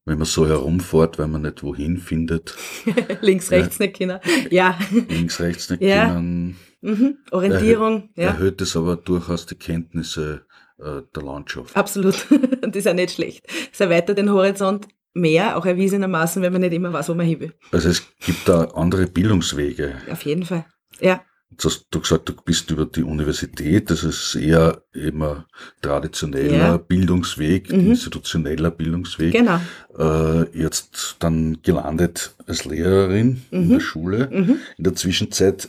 wenn 0.06 0.18
man 0.18 0.26
so 0.26 0.48
herumfährt, 0.48 1.18
weil 1.18 1.28
man 1.28 1.42
nicht 1.42 1.64
wohin 1.64 1.98
findet. 1.98 2.56
links, 3.22 3.50
rechts 3.50 3.80
ja, 3.80 3.86
nicht 3.86 3.98
können. 3.98 4.20
Ja. 4.52 4.78
Links, 5.10 5.40
rechts 5.40 5.70
nicht 5.72 5.82
ja. 5.82 6.14
können. 6.14 6.58
Mhm. 6.82 7.18
Orientierung. 7.32 7.94
Erhöht, 7.94 8.18
ja. 8.18 8.24
erhöht 8.26 8.62
es 8.62 8.76
aber 8.76 8.98
durchaus 8.98 9.48
die 9.48 9.56
Kenntnisse 9.56 10.46
äh, 10.82 11.02
der 11.16 11.24
Landschaft. 11.24 11.76
Absolut. 11.76 12.28
das 12.62 12.76
ist 12.76 12.86
ja 12.86 12.94
nicht 12.94 13.12
schlecht. 13.12 13.46
Es 13.72 13.80
erweitert 13.80 14.18
den 14.18 14.32
Horizont 14.32 14.88
mehr, 15.14 15.58
auch 15.58 15.66
erwiesenermaßen, 15.66 16.42
wenn 16.42 16.54
man 16.54 16.62
nicht 16.62 16.74
immer 16.74 16.94
weiß, 16.94 17.10
wo 17.10 17.14
man 17.14 17.26
hin 17.26 17.40
will. 17.40 17.54
Also 17.72 17.90
es 17.90 18.04
gibt 18.26 18.48
da 18.48 18.66
andere 18.76 19.08
Bildungswege. 19.08 19.96
Auf 20.10 20.24
jeden 20.24 20.46
Fall. 20.46 20.66
Ja. 21.00 21.22
Jetzt 21.52 21.66
hast 21.66 21.88
du 21.92 22.00
gesagt, 22.00 22.30
du 22.30 22.34
bist 22.34 22.72
über 22.72 22.86
die 22.86 23.04
Universität, 23.04 23.90
das 23.90 24.06
ist 24.06 24.36
eher 24.36 24.84
immer 24.94 25.48
traditioneller 25.82 26.58
ja. 26.58 26.78
Bildungsweg, 26.78 27.70
mhm. 27.74 27.92
institutioneller 27.92 28.72
Bildungsweg. 28.72 29.34
Genau. 29.34 29.60
Äh, 29.98 30.58
jetzt 30.58 31.18
dann 31.20 31.62
gelandet 31.62 32.34
als 32.48 32.64
Lehrerin 32.64 33.42
mhm. 33.52 33.64
in 33.64 33.70
der 33.70 33.80
Schule. 33.82 34.30
Mhm. 34.32 34.60
In 34.78 34.84
der 34.84 34.96
Zwischenzeit 34.96 35.68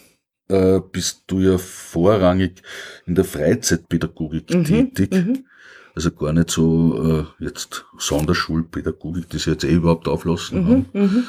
äh, 0.53 0.81
bist 0.93 1.25
du 1.27 1.41
ja 1.41 1.59
vorrangig 1.59 2.63
in 3.07 3.15
der 3.15 3.25
Freizeitpädagogik 3.25 4.55
mhm. 4.55 4.65
tätig. 4.65 5.13
Mhm. 5.13 5.45
Also 5.95 6.11
gar 6.11 6.33
nicht 6.33 6.51
so 6.51 7.27
äh, 7.39 7.45
jetzt 7.45 7.85
Sonderschulpädagogik, 7.99 9.29
die 9.29 9.39
sie 9.39 9.51
jetzt 9.51 9.65
eh 9.65 9.75
überhaupt 9.75 10.09
auflassen 10.09 10.63
mhm, 10.63 10.69
haben. 10.69 10.87
Mhm. 10.93 11.25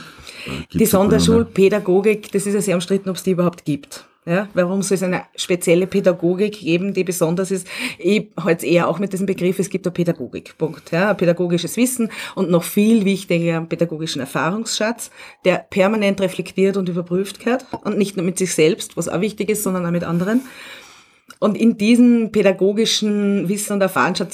Äh, 0.45 0.77
die 0.77 0.85
Sonderschulpädagogik, 0.85 2.31
das 2.31 2.45
ist 2.45 2.53
ja 2.53 2.61
sehr 2.61 2.75
umstritten, 2.75 3.09
ob 3.09 3.17
es 3.17 3.23
die 3.23 3.31
überhaupt 3.31 3.65
gibt. 3.65 4.05
Ja, 4.25 4.47
warum 4.53 4.81
soll 4.81 4.95
es 4.95 5.03
eine 5.03 5.23
spezielle 5.35 5.85
Pädagogik 5.85 6.59
geben, 6.59 6.93
die 6.93 7.03
besonders 7.03 7.51
ist? 7.51 7.67
Ich 7.97 8.27
halte 8.39 8.65
eher 8.65 8.87
auch 8.87 8.97
mit 8.99 9.11
diesem 9.11 9.25
Begriff, 9.25 9.59
es 9.59 9.69
gibt 9.69 9.85
eine 9.85 9.93
Pädagogik, 9.93 10.57
Punkt. 10.57 10.91
Ja, 10.91 11.13
pädagogisches 11.13 11.75
Wissen 11.75 12.09
und 12.35 12.49
noch 12.49 12.63
viel 12.63 13.03
wichtiger 13.03 13.61
pädagogischen 13.61 14.21
Erfahrungsschatz, 14.21 15.11
der 15.43 15.65
permanent 15.69 16.21
reflektiert 16.21 16.77
und 16.77 16.87
überprüft 16.87 17.45
wird 17.45 17.65
und 17.83 17.97
nicht 17.97 18.15
nur 18.15 18.25
mit 18.25 18.37
sich 18.37 18.53
selbst, 18.53 18.95
was 18.95 19.09
auch 19.09 19.19
wichtig 19.19 19.49
ist, 19.49 19.63
sondern 19.63 19.85
auch 19.85 19.91
mit 19.91 20.05
anderen. 20.05 20.41
Und 21.43 21.57
in 21.57 21.75
diesem 21.75 22.31
pädagogischen 22.31 23.49
Wissen 23.49 23.73
und 23.73 23.81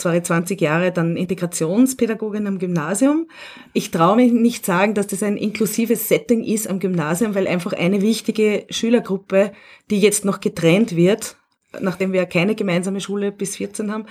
war 0.05 0.13
ich 0.13 0.21
20 0.21 0.61
Jahre 0.61 0.91
dann 0.91 1.17
Integrationspädagogin 1.17 2.45
am 2.45 2.59
Gymnasium. 2.59 3.27
Ich 3.73 3.89
traue 3.89 4.17
mich 4.17 4.31
nicht 4.31 4.63
sagen, 4.63 4.93
dass 4.93 5.07
das 5.07 5.23
ein 5.23 5.35
inklusives 5.35 6.07
Setting 6.07 6.43
ist 6.43 6.69
am 6.69 6.77
Gymnasium, 6.77 7.33
weil 7.33 7.47
einfach 7.47 7.73
eine 7.73 8.03
wichtige 8.03 8.67
Schülergruppe, 8.69 9.53
die 9.89 9.99
jetzt 9.99 10.23
noch 10.23 10.39
getrennt 10.39 10.95
wird, 10.95 11.35
nachdem 11.81 12.13
wir 12.13 12.27
keine 12.27 12.53
gemeinsame 12.53 13.01
Schule 13.01 13.31
bis 13.31 13.55
14 13.55 13.91
haben. 13.91 14.05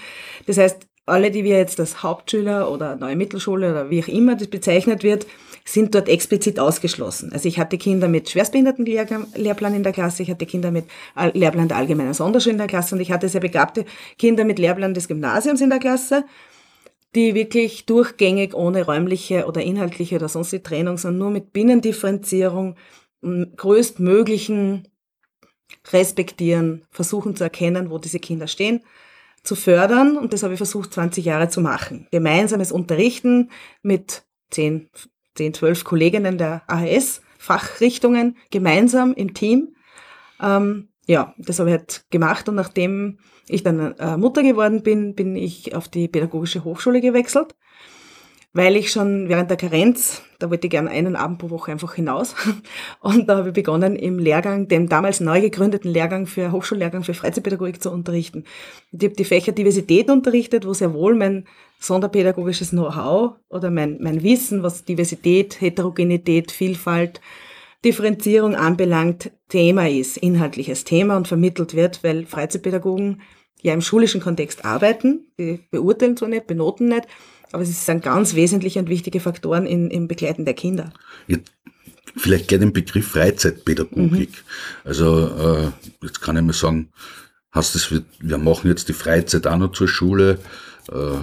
Das 0.46 0.58
heißt, 0.58 0.88
alle, 1.08 1.30
die 1.30 1.44
wir 1.44 1.56
jetzt 1.56 1.80
als 1.80 2.02
Hauptschüler 2.02 2.70
oder 2.70 2.96
neue 2.96 3.16
Mittelschule 3.16 3.70
oder 3.70 3.90
wie 3.90 4.02
auch 4.02 4.08
immer 4.08 4.36
das 4.36 4.48
bezeichnet 4.48 5.02
wird, 5.02 5.26
sind 5.64 5.94
dort 5.94 6.08
explizit 6.08 6.58
ausgeschlossen. 6.58 7.32
Also 7.32 7.48
ich 7.48 7.58
hatte 7.58 7.76
Kinder 7.76 8.08
mit 8.08 8.30
Schwerstbehindertenlehrplan 8.30 9.74
in 9.74 9.82
der 9.82 9.92
Klasse, 9.92 10.22
ich 10.22 10.30
hatte 10.30 10.46
Kinder 10.46 10.70
mit 10.70 10.86
Lehrplan 11.34 11.68
der 11.68 11.76
allgemeinen 11.76 12.14
Sonderschule 12.14 12.52
in 12.52 12.58
der 12.58 12.68
Klasse 12.68 12.94
und 12.94 13.00
ich 13.00 13.12
hatte 13.12 13.28
sehr 13.28 13.40
begabte 13.40 13.84
Kinder 14.16 14.44
mit 14.44 14.58
Lehrplan 14.58 14.94
des 14.94 15.08
Gymnasiums 15.08 15.60
in 15.60 15.70
der 15.70 15.78
Klasse, 15.78 16.24
die 17.14 17.34
wirklich 17.34 17.84
durchgängig 17.86 18.54
ohne 18.54 18.86
räumliche 18.86 19.46
oder 19.46 19.62
inhaltliche 19.62 20.16
oder 20.16 20.28
sonstige 20.28 20.62
Trennung, 20.62 20.96
sondern 20.96 21.18
nur 21.18 21.30
mit 21.30 21.52
Binnendifferenzierung, 21.52 22.76
größtmöglichen 23.22 24.88
Respektieren, 25.92 26.86
versuchen 26.90 27.36
zu 27.36 27.44
erkennen, 27.44 27.90
wo 27.90 27.98
diese 27.98 28.20
Kinder 28.20 28.46
stehen 28.46 28.80
zu 29.42 29.54
fördern 29.54 30.16
und 30.16 30.32
das 30.32 30.42
habe 30.42 30.54
ich 30.54 30.58
versucht 30.58 30.92
20 30.92 31.24
Jahre 31.24 31.48
zu 31.48 31.60
machen. 31.60 32.06
Gemeinsames 32.10 32.72
Unterrichten 32.72 33.50
mit 33.82 34.24
10, 34.50 34.90
10, 35.34 35.54
12 35.54 35.84
Kolleginnen 35.84 36.38
der 36.38 36.62
AHS, 36.66 37.22
Fachrichtungen, 37.38 38.36
gemeinsam 38.50 39.14
im 39.14 39.34
Team. 39.34 39.74
Ähm, 40.40 40.88
ja, 41.06 41.34
das 41.38 41.58
habe 41.58 41.70
ich 41.70 41.76
halt 41.76 42.04
gemacht 42.10 42.48
und 42.48 42.54
nachdem 42.54 43.18
ich 43.48 43.62
dann 43.62 43.94
äh, 43.98 44.16
Mutter 44.16 44.42
geworden 44.42 44.82
bin, 44.82 45.14
bin 45.14 45.36
ich 45.36 45.74
auf 45.74 45.88
die 45.88 46.08
Pädagogische 46.08 46.64
Hochschule 46.64 47.00
gewechselt, 47.00 47.54
weil 48.58 48.74
ich 48.74 48.90
schon 48.90 49.28
während 49.28 49.50
der 49.50 49.56
Karenz, 49.56 50.20
da 50.40 50.50
wollte 50.50 50.66
ich 50.66 50.70
gerne 50.72 50.90
einen 50.90 51.14
Abend 51.14 51.38
pro 51.38 51.48
Woche 51.48 51.70
einfach 51.70 51.94
hinaus 51.94 52.34
und 53.00 53.28
da 53.28 53.36
habe 53.36 53.50
ich 53.50 53.54
begonnen 53.54 53.94
im 53.94 54.18
Lehrgang, 54.18 54.66
dem 54.66 54.88
damals 54.88 55.20
neu 55.20 55.40
gegründeten 55.40 55.92
Lehrgang 55.92 56.26
für 56.26 56.50
Hochschullehrgang 56.50 57.04
für 57.04 57.14
Freizeitpädagogik 57.14 57.80
zu 57.80 57.92
unterrichten. 57.92 58.42
Ich 58.90 59.04
habe 59.04 59.14
die 59.14 59.24
Fächer 59.24 59.52
Diversität 59.52 60.10
unterrichtet, 60.10 60.66
wo 60.66 60.74
sehr 60.74 60.92
wohl 60.92 61.14
mein 61.14 61.46
sonderpädagogisches 61.78 62.70
Know-how 62.70 63.36
oder 63.48 63.70
mein, 63.70 63.98
mein 64.00 64.24
Wissen, 64.24 64.64
was 64.64 64.84
Diversität, 64.84 65.60
Heterogenität, 65.60 66.50
Vielfalt, 66.50 67.20
Differenzierung 67.84 68.56
anbelangt, 68.56 69.30
Thema 69.48 69.88
ist, 69.88 70.16
inhaltliches 70.16 70.82
Thema 70.82 71.16
und 71.16 71.28
vermittelt 71.28 71.74
wird, 71.76 72.02
weil 72.02 72.26
Freizeitpädagogen 72.26 73.22
ja 73.62 73.72
im 73.72 73.82
schulischen 73.82 74.20
Kontext 74.20 74.64
arbeiten, 74.64 75.30
die 75.38 75.60
beurteilen 75.70 76.16
zwar 76.16 76.28
nicht, 76.28 76.48
benoten 76.48 76.88
nicht, 76.88 77.06
aber 77.52 77.62
es 77.62 77.86
sind 77.86 78.02
ganz 78.02 78.34
wesentliche 78.34 78.78
und 78.78 78.88
wichtige 78.88 79.20
Faktoren 79.20 79.66
in, 79.66 79.90
im 79.90 80.08
Begleiten 80.08 80.44
der 80.44 80.54
Kinder. 80.54 80.92
Jetzt 81.26 81.52
vielleicht 82.16 82.48
gleich 82.48 82.60
den 82.60 82.72
Begriff 82.72 83.08
Freizeitpädagogik. 83.08 84.30
Mhm. 84.30 84.34
Also 84.84 85.28
äh, 85.28 85.70
jetzt 86.02 86.20
kann 86.20 86.36
ich 86.36 86.42
mal 86.42 86.52
sagen, 86.52 86.90
hast 87.50 87.74
das, 87.74 87.92
wir 88.20 88.38
machen 88.38 88.68
jetzt 88.68 88.88
die 88.88 88.94
Freizeit 88.94 89.46
auch 89.46 89.56
noch 89.56 89.72
zur 89.72 89.88
Schule. 89.88 90.38
Äh, 90.90 91.18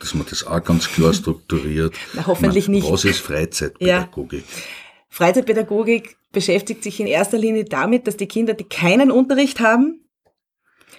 dass 0.00 0.14
man 0.14 0.26
das 0.30 0.44
auch 0.44 0.64
ganz 0.64 0.90
klar 0.90 1.12
strukturiert. 1.12 1.94
Na, 2.14 2.26
hoffentlich 2.26 2.68
meine, 2.68 2.80
nicht. 2.80 2.90
Was 2.90 3.04
ist 3.04 3.20
Freizeitpädagogik? 3.20 4.44
Ja. 4.46 4.62
Freizeitpädagogik 5.10 6.16
beschäftigt 6.32 6.82
sich 6.82 7.00
in 7.00 7.06
erster 7.06 7.36
Linie 7.36 7.64
damit, 7.64 8.06
dass 8.06 8.16
die 8.16 8.26
Kinder, 8.26 8.54
die 8.54 8.64
keinen 8.64 9.10
Unterricht 9.10 9.60
haben, 9.60 10.00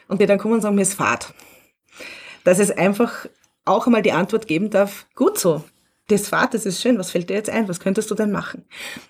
und 0.07 0.21
die 0.21 0.25
dann 0.25 0.37
kommen 0.37 0.55
und 0.55 0.61
sagen, 0.61 0.75
mir 0.75 0.81
ist 0.81 0.93
Fahrt. 0.93 1.33
Dass 2.43 2.59
es 2.59 2.69
einfach 2.69 3.27
auch 3.65 3.85
einmal 3.85 4.01
die 4.01 4.11
Antwort 4.11 4.47
geben 4.47 4.69
darf, 4.69 5.07
gut 5.15 5.37
so, 5.37 5.63
das 6.07 6.27
Fahrt, 6.27 6.53
das 6.53 6.65
ist 6.65 6.81
schön, 6.81 6.97
was 6.97 7.11
fällt 7.11 7.29
dir 7.29 7.35
jetzt 7.35 7.49
ein, 7.49 7.67
was 7.67 7.79
könntest 7.79 8.11
du 8.11 8.15
denn 8.15 8.31
machen? 8.31 8.65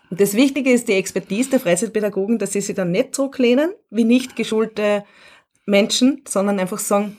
Und 0.10 0.22
das 0.22 0.34
Wichtige 0.34 0.72
ist 0.72 0.88
die 0.88 0.94
Expertise 0.94 1.50
der 1.52 1.60
Freizeitpädagogen, 1.60 2.38
dass 2.38 2.54
sie 2.54 2.62
sich 2.62 2.76
dann 2.76 2.92
nicht 2.92 3.16
zurücklehnen, 3.16 3.74
wie 3.90 4.04
nicht 4.04 4.36
geschulte 4.36 5.04
Menschen, 5.66 6.24
sondern 6.28 6.60
einfach 6.60 6.80
sagen, 6.80 7.18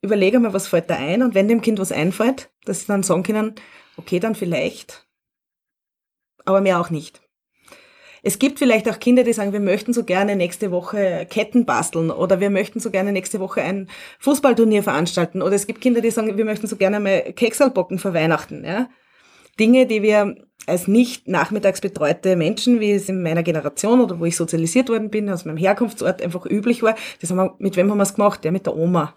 überlege 0.00 0.38
mal, 0.38 0.52
was 0.52 0.68
fällt 0.68 0.90
da 0.90 0.96
ein 0.96 1.22
und 1.22 1.34
wenn 1.34 1.48
dem 1.48 1.60
Kind 1.60 1.78
was 1.78 1.92
einfällt, 1.92 2.50
dass 2.64 2.80
sie 2.80 2.86
dann 2.86 3.02
sagen 3.02 3.22
können, 3.22 3.54
okay, 3.96 4.20
dann 4.20 4.34
vielleicht, 4.34 5.06
aber 6.44 6.60
mehr 6.60 6.80
auch 6.80 6.90
nicht. 6.90 7.25
Es 8.26 8.40
gibt 8.40 8.58
vielleicht 8.58 8.90
auch 8.90 8.98
Kinder, 8.98 9.22
die 9.22 9.32
sagen, 9.32 9.52
wir 9.52 9.60
möchten 9.60 9.92
so 9.92 10.02
gerne 10.02 10.34
nächste 10.34 10.72
Woche 10.72 11.28
Ketten 11.30 11.64
basteln 11.64 12.10
oder 12.10 12.40
wir 12.40 12.50
möchten 12.50 12.80
so 12.80 12.90
gerne 12.90 13.12
nächste 13.12 13.38
Woche 13.38 13.62
ein 13.62 13.88
Fußballturnier 14.18 14.82
veranstalten 14.82 15.42
oder 15.42 15.54
es 15.54 15.68
gibt 15.68 15.80
Kinder, 15.80 16.00
die 16.00 16.10
sagen, 16.10 16.36
wir 16.36 16.44
möchten 16.44 16.66
so 16.66 16.74
gerne 16.74 16.98
mal 16.98 17.32
Keksalbocken 17.34 18.00
für 18.00 18.14
Weihnachten. 18.14 18.64
Ja? 18.64 18.88
Dinge, 19.60 19.86
die 19.86 20.02
wir 20.02 20.34
als 20.66 20.88
nicht 20.88 21.28
nachmittags 21.28 21.80
betreute 21.80 22.34
Menschen, 22.34 22.80
wie 22.80 22.90
es 22.90 23.08
in 23.08 23.22
meiner 23.22 23.44
Generation 23.44 24.00
oder 24.00 24.18
wo 24.18 24.24
ich 24.24 24.36
sozialisiert 24.36 24.88
worden 24.88 25.08
bin, 25.08 25.30
aus 25.30 25.44
meinem 25.44 25.58
Herkunftsort 25.58 26.20
einfach 26.20 26.46
üblich 26.46 26.82
war, 26.82 26.96
das 27.20 27.30
haben 27.30 27.36
wir, 27.36 27.54
mit 27.60 27.76
wem 27.76 27.92
haben 27.92 27.98
wir 27.98 28.02
es 28.02 28.14
gemacht? 28.14 28.44
Ja, 28.44 28.50
mit 28.50 28.66
der 28.66 28.74
Oma. 28.74 29.14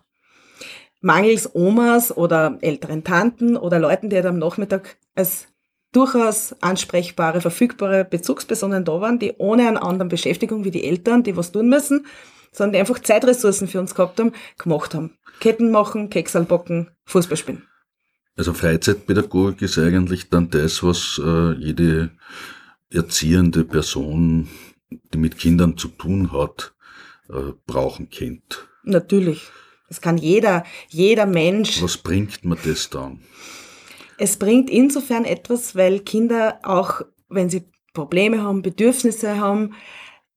Mangels 1.01 1.55
Omas 1.55 2.15
oder 2.15 2.59
älteren 2.61 3.03
Tanten 3.03 3.57
oder 3.57 3.79
Leuten, 3.79 4.11
die 4.11 4.17
halt 4.17 4.27
am 4.27 4.37
Nachmittag 4.37 4.97
als 5.15 5.47
durchaus 5.91 6.55
ansprechbare, 6.61 7.41
verfügbare 7.41 8.05
Bezugspersonen 8.05 8.85
da 8.85 9.01
waren, 9.01 9.19
die 9.19 9.33
ohne 9.37 9.67
eine 9.67 9.81
andere 9.81 10.09
Beschäftigung 10.09 10.63
wie 10.63 10.71
die 10.71 10.85
Eltern, 10.85 11.23
die 11.23 11.35
was 11.35 11.51
tun 11.51 11.69
müssen, 11.69 12.05
sondern 12.51 12.73
die 12.73 12.79
einfach 12.79 12.99
Zeitressourcen 12.99 13.67
für 13.67 13.79
uns 13.79 13.95
gehabt 13.95 14.19
haben, 14.19 14.33
gemacht 14.57 14.93
haben. 14.93 15.17
Ketten 15.39 15.71
machen, 15.71 16.09
Keksal 16.09 16.43
backen, 16.43 16.91
Fußball 17.05 17.37
spielen. 17.37 17.63
Also 18.35 18.53
Freizeitpädagogik 18.53 19.61
ist 19.61 19.77
eigentlich 19.77 20.29
dann 20.29 20.49
das, 20.49 20.83
was 20.83 21.19
äh, 21.23 21.53
jede 21.53 22.11
erziehende 22.89 23.65
Person, 23.65 24.47
die 24.89 25.17
mit 25.17 25.37
Kindern 25.37 25.77
zu 25.77 25.89
tun 25.89 26.31
hat, 26.31 26.73
äh, 27.29 27.53
brauchen 27.65 28.09
kennt. 28.09 28.67
Natürlich. 28.83 29.49
Das 29.89 30.01
kann 30.01 30.17
jeder, 30.17 30.63
jeder 30.87 31.25
Mensch. 31.25 31.81
Was 31.81 31.97
bringt 31.97 32.45
man 32.45 32.57
das 32.63 32.89
dann? 32.89 33.19
Es 34.19 34.37
bringt 34.37 34.69
insofern 34.69 35.25
etwas, 35.25 35.75
weil 35.75 35.99
Kinder 36.01 36.59
auch, 36.63 37.01
wenn 37.29 37.49
sie 37.49 37.63
Probleme 37.93 38.43
haben, 38.43 38.61
Bedürfnisse 38.61 39.39
haben, 39.39 39.73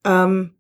ähm, 0.05 0.55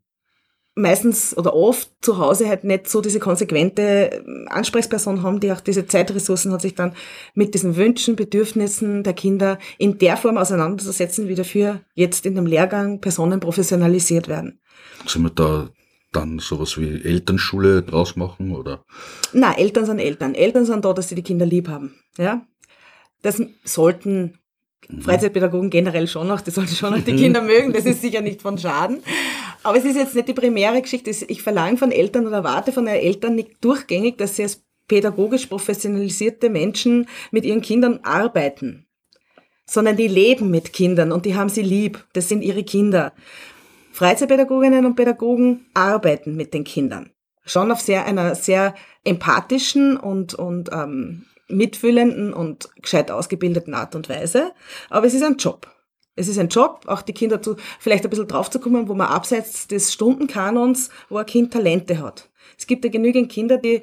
meistens 0.75 1.37
oder 1.37 1.55
oft 1.55 1.91
zu 2.00 2.19
Hause 2.19 2.49
halt 2.49 2.64
nicht 2.64 2.88
so 2.88 3.00
diese 3.00 3.21
konsequente 3.21 4.25
Ansprechperson 4.49 5.23
haben, 5.23 5.41
die 5.41 5.52
auch 5.52 5.61
diese 5.61 5.87
Zeitressourcen 5.87 6.52
hat, 6.52 6.62
sich 6.62 6.75
dann 6.75 6.95
mit 7.35 7.55
diesen 7.55 7.76
Wünschen, 7.76 8.17
Bedürfnissen 8.17 9.02
der 9.02 9.12
Kinder 9.12 9.59
in 9.79 9.99
der 9.99 10.17
Form 10.17 10.38
auseinanderzusetzen, 10.38 11.29
wie 11.29 11.35
dafür 11.35 11.83
jetzt 11.95 12.25
in 12.26 12.35
dem 12.35 12.47
Lehrgang 12.47 13.00
Personen 13.00 13.41
professionalisiert 13.41 14.29
werden. 14.29 14.61
Sind 15.07 15.23
wir 15.23 15.31
da 15.31 15.69
dann 16.12 16.38
sowas 16.38 16.79
wie 16.79 17.02
Elternschule 17.02 17.83
draus 17.83 18.17
machen, 18.17 18.55
oder? 18.55 18.85
Na, 19.33 19.57
Eltern 19.57 19.87
sind 19.87 19.99
Eltern. 19.99 20.35
Eltern 20.35 20.67
sind 20.67 20.85
da, 20.85 20.93
dass 20.93 21.09
sie 21.09 21.14
die 21.14 21.23
Kinder 21.23 21.47
lieb 21.47 21.69
haben. 21.69 21.95
Ja, 22.19 22.47
das 23.23 23.43
sollten 23.64 24.38
mhm. 24.88 25.02
Freizeitpädagogen 25.02 25.71
generell 25.71 26.07
schon 26.07 26.29
noch, 26.29 26.41
die 26.41 26.50
sollten 26.50 26.75
schon 26.75 26.93
noch 26.93 27.05
die 27.05 27.17
Kinder 27.17 27.43
mögen, 27.43 27.73
das 27.73 27.87
ist 27.87 28.02
sicher 28.02 28.21
nicht 28.21 28.43
von 28.43 28.59
Schaden. 28.59 29.02
Aber 29.62 29.79
es 29.79 29.85
ist 29.85 29.97
jetzt 29.97 30.14
nicht 30.14 30.29
die 30.29 30.35
primäre 30.35 30.83
Geschichte. 30.83 31.11
Ich 31.11 31.43
verlange 31.43 31.76
von 31.76 31.93
Eltern 31.93 32.26
oder 32.26 32.38
erwarte 32.38 32.73
von 32.73 32.87
Eltern 32.87 33.37
nicht 33.37 33.64
durchgängig, 33.64 34.19
dass 34.19 34.37
sie 34.37 34.43
als 34.43 34.62
pädagogisch 34.88 35.47
professionalisierte 35.47 36.50
Menschen 36.50 37.07
mit 37.31 37.45
ihren 37.45 37.62
Kindern 37.62 38.00
arbeiten, 38.02 38.87
sondern 39.64 39.97
die 39.97 40.09
leben 40.09 40.50
mit 40.50 40.73
Kindern 40.73 41.12
und 41.12 41.25
die 41.25 41.37
haben 41.37 41.49
sie 41.49 41.62
lieb. 41.62 42.05
Das 42.12 42.29
sind 42.29 42.42
ihre 42.42 42.64
Kinder. 42.64 43.12
Freizeitpädagoginnen 43.92 44.85
und 44.85 44.96
Pädagogen 44.96 45.66
arbeiten 45.75 46.35
mit 46.35 46.55
den 46.55 46.64
Kindern. 46.64 47.11
Schon 47.44 47.70
auf 47.70 47.81
sehr, 47.81 48.05
einer 48.07 48.35
sehr 48.35 48.75
empathischen 49.05 49.96
und, 49.96 50.35
und 50.35 50.70
ähm, 50.73 51.27
mitfühlenden 51.48 52.33
und 52.33 52.70
gescheit 52.81 53.11
ausgebildeten 53.11 53.74
Art 53.74 53.94
und 53.94 54.09
Weise. 54.09 54.52
Aber 54.90 55.07
es 55.07 55.14
ist 55.14 55.22
ein 55.22 55.37
Job. 55.37 55.68
Es 56.14 56.28
ist 56.28 56.38
ein 56.38 56.48
Job, 56.48 56.83
auch 56.87 57.02
die 57.02 57.14
Kinder 57.14 57.40
zu, 57.40 57.57
vielleicht 57.78 58.05
ein 58.05 58.11
bisschen 58.11 58.28
draufzukommen, 58.28 58.88
wo 58.88 58.94
man 58.94 59.09
abseits 59.09 59.66
des 59.66 59.92
Stundenkanons, 59.92 60.90
wo 61.09 61.16
ein 61.16 61.26
Kind 61.26 61.52
Talente 61.52 62.00
hat. 62.00 62.28
Es 62.59 62.66
gibt 62.66 62.85
ja 62.85 62.90
genügend 62.90 63.31
Kinder, 63.33 63.57
die 63.57 63.83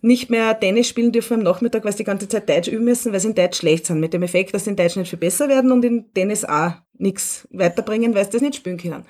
nicht 0.00 0.30
mehr 0.30 0.58
Tennis 0.58 0.88
spielen 0.88 1.12
dürfen 1.12 1.34
am 1.34 1.42
Nachmittag, 1.42 1.84
weil 1.84 1.92
sie 1.92 1.98
die 1.98 2.04
ganze 2.04 2.28
Zeit 2.28 2.48
Deutsch 2.48 2.68
üben 2.68 2.84
müssen, 2.84 3.12
weil 3.12 3.20
sie 3.20 3.28
in 3.28 3.34
Deutsch 3.34 3.58
schlecht 3.58 3.86
sind. 3.86 4.00
Mit 4.00 4.14
dem 4.14 4.22
Effekt, 4.22 4.54
dass 4.54 4.64
sie 4.64 4.70
in 4.70 4.76
Deutsch 4.76 4.96
nicht 4.96 5.10
viel 5.10 5.18
besser 5.18 5.48
werden 5.48 5.72
und 5.72 5.84
in 5.84 6.12
Tennis 6.14 6.44
auch 6.44 6.72
nichts 6.94 7.48
weiterbringen, 7.50 8.14
weil 8.14 8.24
sie 8.24 8.30
das 8.30 8.42
nicht 8.42 8.56
spielen 8.56 8.78
können. 8.78 9.04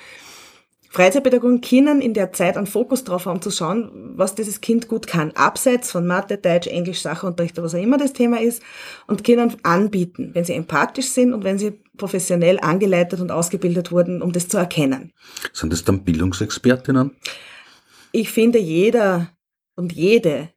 Freizeitpädagogen 0.91 1.61
können 1.61 2.01
in 2.01 2.15
der 2.15 2.33
Zeit 2.33 2.57
einen 2.57 2.67
Fokus 2.67 3.05
drauf 3.05 3.27
haben, 3.27 3.43
zu 3.43 3.51
schauen, 3.51 4.15
was 4.17 4.35
dieses 4.35 4.61
Kind 4.61 4.89
gut 4.89 5.07
kann. 5.07 5.33
Abseits 5.33 5.91
von 5.91 6.07
Mathe, 6.07 6.39
Deutsch, 6.39 6.67
Englisch, 6.67 7.03
Sachunterricht, 7.03 7.57
was 7.59 7.75
auch 7.75 7.83
immer 7.83 7.99
das 7.99 8.15
Thema 8.15 8.41
ist. 8.41 8.63
Und 9.07 9.23
können 9.23 9.55
anbieten, 9.65 10.31
wenn 10.33 10.45
sie 10.45 10.55
empathisch 10.55 11.09
sind 11.09 11.35
und 11.35 11.45
wenn 11.45 11.59
sie 11.59 11.73
professionell 11.99 12.59
angeleitet 12.61 13.21
und 13.21 13.31
ausgebildet 13.31 13.93
wurden, 13.93 14.23
um 14.23 14.33
das 14.33 14.49
zu 14.49 14.57
erkennen. 14.57 15.13
Sind 15.53 15.73
das 15.73 15.85
dann 15.85 16.05
Bildungsexpertinnen? 16.05 17.17
Ich 18.13 18.31
finde, 18.31 18.59
jeder 18.59 19.29
und 19.77 19.93
jede, 19.93 20.49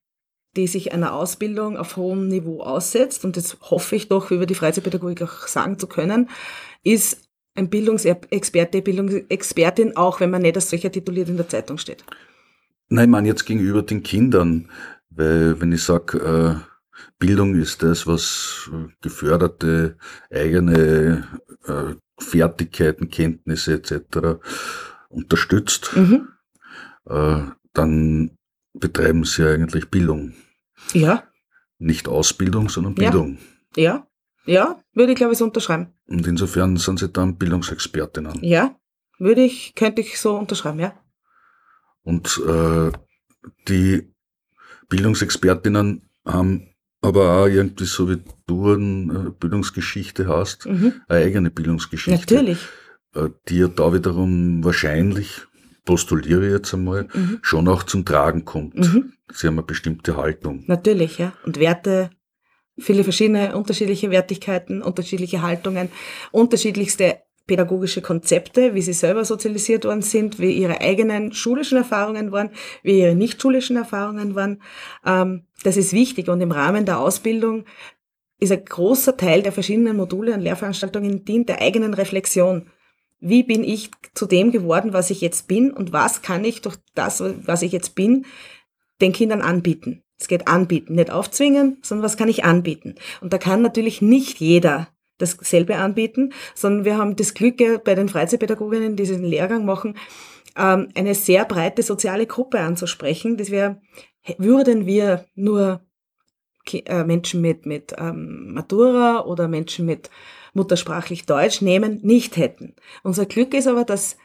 die 0.56 0.68
sich 0.68 0.94
einer 0.94 1.14
Ausbildung 1.14 1.78
auf 1.78 1.98
hohem 1.98 2.28
Niveau 2.28 2.62
aussetzt, 2.62 3.26
und 3.26 3.36
das 3.36 3.58
hoffe 3.62 3.96
ich 3.96 4.08
doch 4.08 4.32
über 4.32 4.46
die 4.46 4.56
Freizeitpädagogik 4.56 5.22
auch 5.24 5.48
sagen 5.48 5.78
zu 5.78 5.88
können, 5.88 6.30
ist 6.84 7.31
ein 7.56 7.70
Bildungsexperte, 7.70 8.82
Bildungsexpertin, 8.82 9.98
auch 9.98 10.20
wenn 10.20 10.30
man 10.30 10.42
nicht 10.42 10.56
als 10.56 10.70
solcher 10.70 10.92
tituliert 10.92 11.30
in 11.30 11.38
der 11.38 11.50
Zeitung 11.50 11.78
steht? 11.78 12.04
Nein, 12.90 13.06
ich 13.06 13.12
meine 13.12 13.28
jetzt 13.28 13.46
gegenüber 13.46 13.84
den 13.84 14.04
Kindern, 14.04 14.70
weil 15.10 15.60
wenn 15.60 15.72
ich 15.72 15.84
sage, 15.84 16.18
äh, 16.18 16.72
Bildung 17.20 17.56
ist 17.56 17.84
das, 17.84 18.08
was 18.08 18.70
geförderte 19.02 19.98
eigene 20.30 21.28
äh, 21.66 21.96
Fertigkeiten, 22.20 23.10
Kenntnisse 23.10 23.74
etc. 23.74 24.40
unterstützt, 25.10 25.92
mhm. 25.96 26.30
äh, 27.06 27.42
dann 27.74 28.38
betreiben 28.74 29.24
sie 29.24 29.48
eigentlich 29.48 29.90
Bildung. 29.90 30.34
Ja. 30.94 31.24
Nicht 31.78 32.08
Ausbildung, 32.08 32.70
sondern 32.70 32.96
Bildung. 32.96 33.38
Ja, 33.76 33.84
ja. 33.84 34.08
Ja, 34.46 34.82
würde 34.94 35.12
ich 35.12 35.18
glaube 35.18 35.34
ich 35.34 35.38
so 35.38 35.46
unterschreiben. 35.46 35.94
Und 36.12 36.28
insofern 36.28 36.76
sind 36.76 37.00
Sie 37.00 37.10
dann 37.10 37.38
Bildungsexpertinnen. 37.38 38.44
Ja, 38.44 38.76
würde 39.18 39.42
ich, 39.42 39.76
könnte 39.76 40.02
ich 40.02 40.20
so 40.20 40.38
unterschreiben, 40.38 40.80
ja. 40.80 40.94
Und 42.04 42.42
äh, 42.46 42.92
die 43.68 44.14
Bildungsexpertinnen 44.90 46.02
haben 46.26 46.68
aber 47.02 47.38
auch 47.38 47.48
irgendwie 47.48 47.86
so 47.86 48.10
wie 48.10 48.22
du 48.46 48.74
eine 48.74 49.28
äh, 49.28 49.32
Bildungsgeschichte 49.40 50.28
hast, 50.28 50.66
mhm. 50.66 51.02
eine 51.08 51.26
eigene 51.26 51.50
Bildungsgeschichte. 51.50 52.36
Natürlich. 52.36 52.60
Äh, 53.16 53.30
die 53.48 53.60
ja 53.60 53.68
da 53.70 53.94
wiederum 53.94 54.64
wahrscheinlich, 54.64 55.42
postuliere 55.86 56.46
ich 56.46 56.54
jetzt 56.54 56.74
einmal, 56.74 57.08
mhm. 57.14 57.40
schon 57.42 57.68
auch 57.70 57.84
zum 57.84 58.06
Tragen 58.06 58.44
kommt. 58.44 58.76
Mhm. 58.76 59.14
Sie 59.32 59.48
haben 59.48 59.56
eine 59.56 59.64
bestimmte 59.64 60.18
Haltung. 60.18 60.66
Natürlich, 60.68 61.18
ja. 61.18 61.34
Und 61.46 61.58
Werte, 61.58 62.12
viele 62.82 63.04
verschiedene 63.04 63.56
unterschiedliche 63.56 64.12
Wertigkeiten, 64.12 64.82
unterschiedliche 64.82 65.42
Haltungen, 65.42 65.90
unterschiedlichste 66.32 67.20
pädagogische 67.48 68.02
Konzepte, 68.02 68.76
wie 68.76 68.82
sie 68.82 68.94
selber 68.94 69.26
sozialisiert 69.26 69.86
worden 69.86 70.02
sind, 70.02 70.40
wie 70.40 70.52
ihre 70.52 70.80
eigenen 70.80 71.34
schulischen 71.34 71.78
Erfahrungen 71.78 72.32
waren, 72.32 72.52
wie 72.84 73.00
ihre 73.00 73.16
nicht 73.16 73.42
schulischen 73.42 73.76
Erfahrungen 73.76 74.36
waren. 74.36 74.62
Ähm, 75.06 75.44
das 75.64 75.78
ist 75.78 75.94
wichtig 75.94 76.30
und 76.30 76.40
im 76.42 76.52
Rahmen 76.52 76.86
der 76.86 77.00
Ausbildung 77.00 77.66
ist 78.40 78.52
ein 78.52 78.64
großer 78.66 79.18
Teil 79.18 79.44
der 79.44 79.52
verschiedenen 79.52 79.98
Module 79.98 80.34
und 80.34 80.42
Lehrveranstaltungen 80.42 81.26
dient 81.26 81.50
der 81.50 81.62
eigenen 81.62 81.94
Reflexion. 81.94 82.70
Wie 83.20 83.44
bin 83.44 83.64
ich 83.64 83.92
zu 84.16 84.26
dem 84.26 84.52
geworden, 84.52 84.94
was 84.94 85.12
ich 85.12 85.22
jetzt 85.22 85.48
bin 85.48 85.72
und 85.72 85.94
was 85.94 86.24
kann 86.24 86.44
ich 86.44 86.62
durch 86.62 86.78
das, 86.96 87.24
was 87.46 87.62
ich 87.62 87.72
jetzt 87.72 87.94
bin, 87.94 88.26
den 89.00 89.14
Kindern 89.14 89.42
anbieten? 89.42 90.04
Es 90.22 90.28
geht 90.28 90.48
anbieten, 90.48 90.96
nicht 90.96 91.10
aufzwingen, 91.10 91.78
sondern 91.82 92.06
was 92.06 92.16
kann 92.16 92.30
ich 92.30 92.44
anbieten. 92.44 92.96
Und 93.22 93.34
da 93.34 93.40
kann 93.40 93.64
natürlich 93.64 94.02
nicht 94.02 94.40
jeder 94.40 94.88
dasselbe 95.18 95.78
anbieten, 95.78 96.34
sondern 96.54 96.86
wir 96.86 96.98
haben 96.98 97.16
das 97.16 97.34
Glück 97.34 97.58
bei 97.84 97.96
den 97.96 98.08
Freizeitpädagoginnen, 98.08 98.96
die 98.96 99.04
diesen 99.04 99.24
Lehrgang 99.24 99.66
machen, 99.66 99.98
ähm, 100.56 100.90
eine 100.96 101.16
sehr 101.16 101.46
breite 101.46 101.82
soziale 101.82 102.28
Gruppe 102.28 102.60
anzusprechen. 102.60 103.38
Das 103.38 103.50
wäre, 103.50 103.82
würden 104.38 104.86
wir 104.86 105.26
nur 105.34 105.82
äh, 106.72 107.04
Menschen 107.04 107.42
mit, 107.42 107.66
mit 107.66 107.96
ähm, 107.98 108.54
Matura 108.54 109.26
oder 109.26 109.48
Menschen 109.48 109.88
mit 109.88 110.12
muttersprachlich 110.54 111.26
Deutsch 111.26 111.62
nehmen, 111.62 112.00
nicht 112.04 112.38
hätten. 112.38 112.76
Unser 113.04 113.26
Glück 113.26 113.54
ist 113.54 113.68
aber, 113.68 113.86
dass 113.86 114.18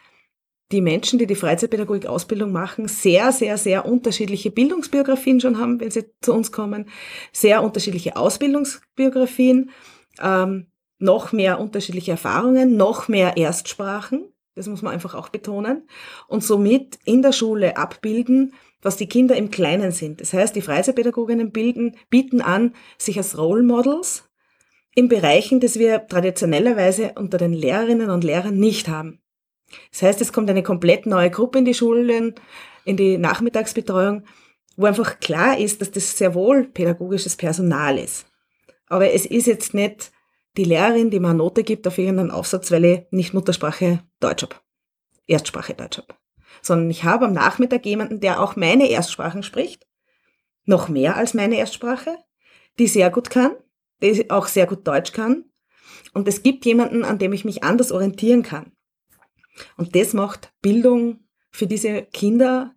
die 0.73 0.81
Menschen, 0.81 1.19
die 1.19 1.27
die 1.27 1.37
Freizeitpädagogik-Ausbildung 1.37 2.51
machen, 2.51 2.89
sehr, 2.89 3.31
sehr, 3.33 3.57
sehr 3.57 3.87
unterschiedliche 3.87 4.51
Bildungsbiografien 4.51 5.41
schon 5.41 5.59
haben, 5.59 5.81
wenn 5.81 5.91
sie 5.91 6.07
zu 6.21 6.33
uns 6.33 6.51
kommen, 6.51 6.89
sehr 7.33 7.63
unterschiedliche 7.63 8.17
Ausbildungsbiografien, 8.17 9.71
ähm, 10.21 10.67
noch 10.99 11.33
mehr 11.33 11.61
unterschiedliche 11.61 12.13
Erfahrungen, 12.13 12.77
noch 12.77 13.07
mehr 13.07 13.37
Erstsprachen, 13.37 14.25
das 14.55 14.67
muss 14.67 14.83
man 14.83 14.93
einfach 14.93 15.15
auch 15.15 15.29
betonen, 15.29 15.87
und 16.27 16.43
somit 16.43 16.99
in 17.05 17.23
der 17.23 17.33
Schule 17.33 17.77
abbilden, 17.77 18.55
was 18.83 18.97
die 18.97 19.09
Kinder 19.09 19.37
im 19.37 19.51
Kleinen 19.51 19.93
sind. 19.93 20.21
Das 20.21 20.33
heißt, 20.33 20.57
die 20.57 20.63
Freizeitpädagoginnen 20.63 21.53
bilden, 21.53 21.97
bieten 22.11 22.41
an, 22.41 22.75
sich 22.99 23.19
als 23.19 23.39
Role 23.39 23.63
Models 23.63 24.29
in 24.95 25.09
Bereichen, 25.09 25.61
das 25.61 25.79
wir 25.79 26.07
traditionellerweise 26.07 27.13
unter 27.17 27.37
den 27.37 27.53
Lehrerinnen 27.53 28.11
und 28.11 28.25
Lehrern 28.25 28.59
nicht 28.59 28.89
haben. 28.89 29.21
Das 29.91 30.03
heißt, 30.03 30.21
es 30.21 30.33
kommt 30.33 30.49
eine 30.51 30.63
komplett 30.63 31.07
neue 31.07 31.31
Gruppe 31.31 31.59
in 31.59 31.65
die 31.65 31.75
Schulen, 31.75 32.35
in 32.85 32.97
die 32.97 33.19
Nachmittagsbetreuung, 33.19 34.25
wo 34.77 34.87
einfach 34.87 35.21
klar 35.21 35.59
ist, 35.59 35.81
dass 35.81 35.91
das 35.91 36.17
sehr 36.17 36.35
wohl 36.35 36.65
pädagogisches 36.65 37.37
Personal 37.37 37.99
ist. 37.99 38.27
Aber 38.89 39.13
es 39.13 39.27
ist 39.27 39.47
jetzt 39.47 39.75
nicht 39.75 40.13
die 40.57 40.65
Lehrerin, 40.65 41.11
die 41.11 41.21
mir 41.21 41.29
eine 41.29 41.39
Note 41.39 41.65
gibt 41.65 41.87
auf 41.87 41.99
irgendeinen 41.99 42.31
Aufsatz, 42.31 42.71
weil 42.71 42.85
ich 42.85 43.01
nicht 43.11 43.35
Muttersprache 43.35 44.03
Deutsch 44.21 44.43
habe, 44.43 44.57
Erstsprache 45.27 45.75
Deutsch 45.75 45.99
habe. 45.99 46.15
Sondern 46.63 46.91
ich 46.91 47.05
habe 47.05 47.27
am 47.27 47.33
Nachmittag 47.33 47.85
jemanden, 47.85 48.21
der 48.21 48.41
auch 48.41 48.57
meine 48.57 48.89
Erstsprachen 48.89 49.43
spricht, 49.43 49.87
noch 50.65 50.89
mehr 50.89 51.17
als 51.17 51.35
meine 51.35 51.57
Erstsprache, 51.57 52.17
die 52.79 52.87
sehr 52.87 53.11
gut 53.11 53.31
kann, 53.31 53.57
die 54.03 54.31
auch 54.31 54.47
sehr 54.47 54.67
gut 54.67 54.87
Deutsch 54.87 55.13
kann. 55.13 55.45
Und 56.13 56.29
es 56.29 56.43
gibt 56.43 56.65
jemanden, 56.65 57.05
an 57.05 57.19
dem 57.19 57.33
ich 57.33 57.45
mich 57.45 57.63
anders 57.63 57.93
orientieren 57.93 58.43
kann. 58.43 58.73
Und 59.77 59.95
das 59.95 60.13
macht 60.13 60.53
Bildung 60.63 61.21
für 61.51 61.67
diese 61.67 62.03
Kinder 62.03 62.77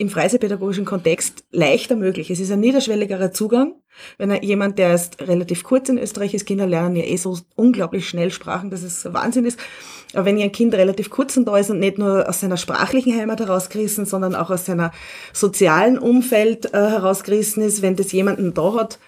im 0.00 0.08
freizeitpädagogischen 0.08 0.84
Kontext 0.84 1.44
leichter 1.50 1.96
möglich. 1.96 2.30
Es 2.30 2.38
ist 2.38 2.52
ein 2.52 2.60
niederschwelligerer 2.60 3.32
Zugang. 3.32 3.74
Wenn 4.16 4.30
jemand, 4.42 4.78
der 4.78 4.90
erst 4.90 5.20
relativ 5.20 5.64
kurz 5.64 5.88
in 5.88 5.98
Österreich 5.98 6.34
ist, 6.34 6.46
Kinder 6.46 6.68
lernen 6.68 6.94
ja 6.94 7.02
eh 7.02 7.16
so 7.16 7.36
unglaublich 7.56 8.08
schnell 8.08 8.30
Sprachen, 8.30 8.70
dass 8.70 8.84
es 8.84 9.12
Wahnsinn 9.12 9.44
ist. 9.44 9.58
Aber 10.14 10.24
wenn 10.24 10.40
ein 10.40 10.52
Kind 10.52 10.72
relativ 10.74 11.10
kurz 11.10 11.36
und 11.36 11.46
da 11.46 11.58
ist 11.58 11.70
und 11.70 11.80
nicht 11.80 11.98
nur 11.98 12.28
aus 12.28 12.40
seiner 12.40 12.56
sprachlichen 12.56 13.18
Heimat 13.18 13.40
herausgerissen, 13.40 14.06
sondern 14.06 14.36
auch 14.36 14.50
aus 14.50 14.66
seiner 14.66 14.92
sozialen 15.32 15.98
Umfeld 15.98 16.72
äh, 16.72 16.78
herausgerissen 16.78 17.64
ist, 17.64 17.82
wenn 17.82 17.96
das 17.96 18.12
jemanden 18.12 18.54
da 18.54 18.74
hat, 18.74 19.00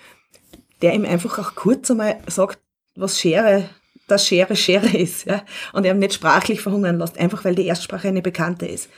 der 0.82 0.94
ihm 0.94 1.04
einfach 1.04 1.38
auch 1.38 1.54
kurz 1.54 1.88
einmal 1.92 2.18
sagt, 2.26 2.58
was 2.96 3.20
Schere 3.20 3.70
dass 4.10 4.26
Schere 4.26 4.56
Schere 4.56 4.96
ist 4.96 5.26
ja, 5.26 5.44
und 5.72 5.84
er 5.84 5.94
nicht 5.94 6.14
sprachlich 6.14 6.60
verhungern 6.60 6.98
lässt, 6.98 7.18
einfach 7.18 7.44
weil 7.44 7.54
die 7.54 7.66
Erstsprache 7.66 8.08
eine 8.08 8.22
bekannte 8.22 8.66
ist. 8.66 8.88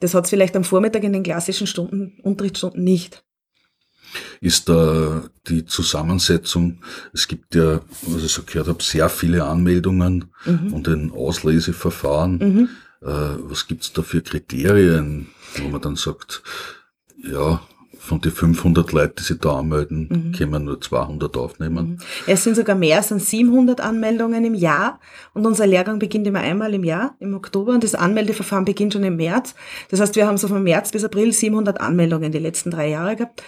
Das 0.00 0.14
hat 0.14 0.24
es 0.24 0.30
vielleicht 0.30 0.56
am 0.56 0.64
Vormittag 0.64 1.04
in 1.04 1.12
den 1.12 1.22
klassischen 1.22 1.66
Stunden, 1.66 2.18
Unterrichtsstunden 2.22 2.82
nicht. 2.82 3.24
Ist 4.40 4.68
da 4.68 5.22
die 5.46 5.64
Zusammensetzung, 5.64 6.82
es 7.12 7.28
gibt 7.28 7.54
ja, 7.54 7.80
was 8.02 8.24
ich 8.24 8.32
so 8.32 8.42
gehört 8.42 8.68
habe, 8.68 8.82
sehr 8.82 9.08
viele 9.08 9.44
Anmeldungen 9.44 10.26
mhm. 10.44 10.72
und 10.72 10.88
ein 10.88 11.12
Ausleseverfahren. 11.12 12.38
Mhm. 12.38 12.68
Äh, 13.00 13.38
was 13.44 13.66
gibt's 13.68 13.92
da 13.92 14.02
für 14.02 14.20
Kriterien, 14.20 15.28
wo 15.56 15.68
man 15.68 15.80
dann 15.80 15.96
sagt, 15.96 16.42
ja, 17.16 17.62
von 17.98 18.20
den 18.20 18.32
500 18.32 18.92
Leuten, 18.92 19.14
die 19.18 19.22
sich 19.22 19.38
da 19.38 19.58
anmelden, 19.58 20.08
mhm. 20.10 20.32
können 20.32 20.52
wir 20.52 20.58
nur 20.58 20.80
200 20.80 21.36
aufnehmen. 21.36 21.90
Mhm. 21.90 21.98
Es 22.26 22.44
sind 22.44 22.56
sogar 22.56 22.76
mehr, 22.76 22.98
es 22.98 23.08
sind 23.08 23.22
700 23.22 23.80
Anmeldungen 23.80 24.44
im 24.44 24.54
Jahr 24.54 25.00
und 25.34 25.46
unser 25.46 25.66
Lehrgang 25.66 25.98
beginnt 25.98 26.26
immer 26.26 26.40
einmal 26.40 26.74
im 26.74 26.84
Jahr, 26.84 27.14
im 27.20 27.34
Oktober 27.34 27.72
und 27.72 27.84
das 27.84 27.94
Anmeldeverfahren 27.94 28.64
beginnt 28.64 28.92
schon 28.92 29.04
im 29.04 29.16
März. 29.16 29.54
Das 29.90 30.00
heißt, 30.00 30.16
wir 30.16 30.26
haben 30.26 30.38
so 30.38 30.48
von 30.48 30.62
März 30.62 30.92
bis 30.92 31.04
April 31.04 31.32
700 31.32 31.80
Anmeldungen 31.80 32.32
die 32.32 32.38
letzten 32.38 32.70
drei 32.70 32.88
Jahre 32.88 33.16
gehabt. 33.16 33.42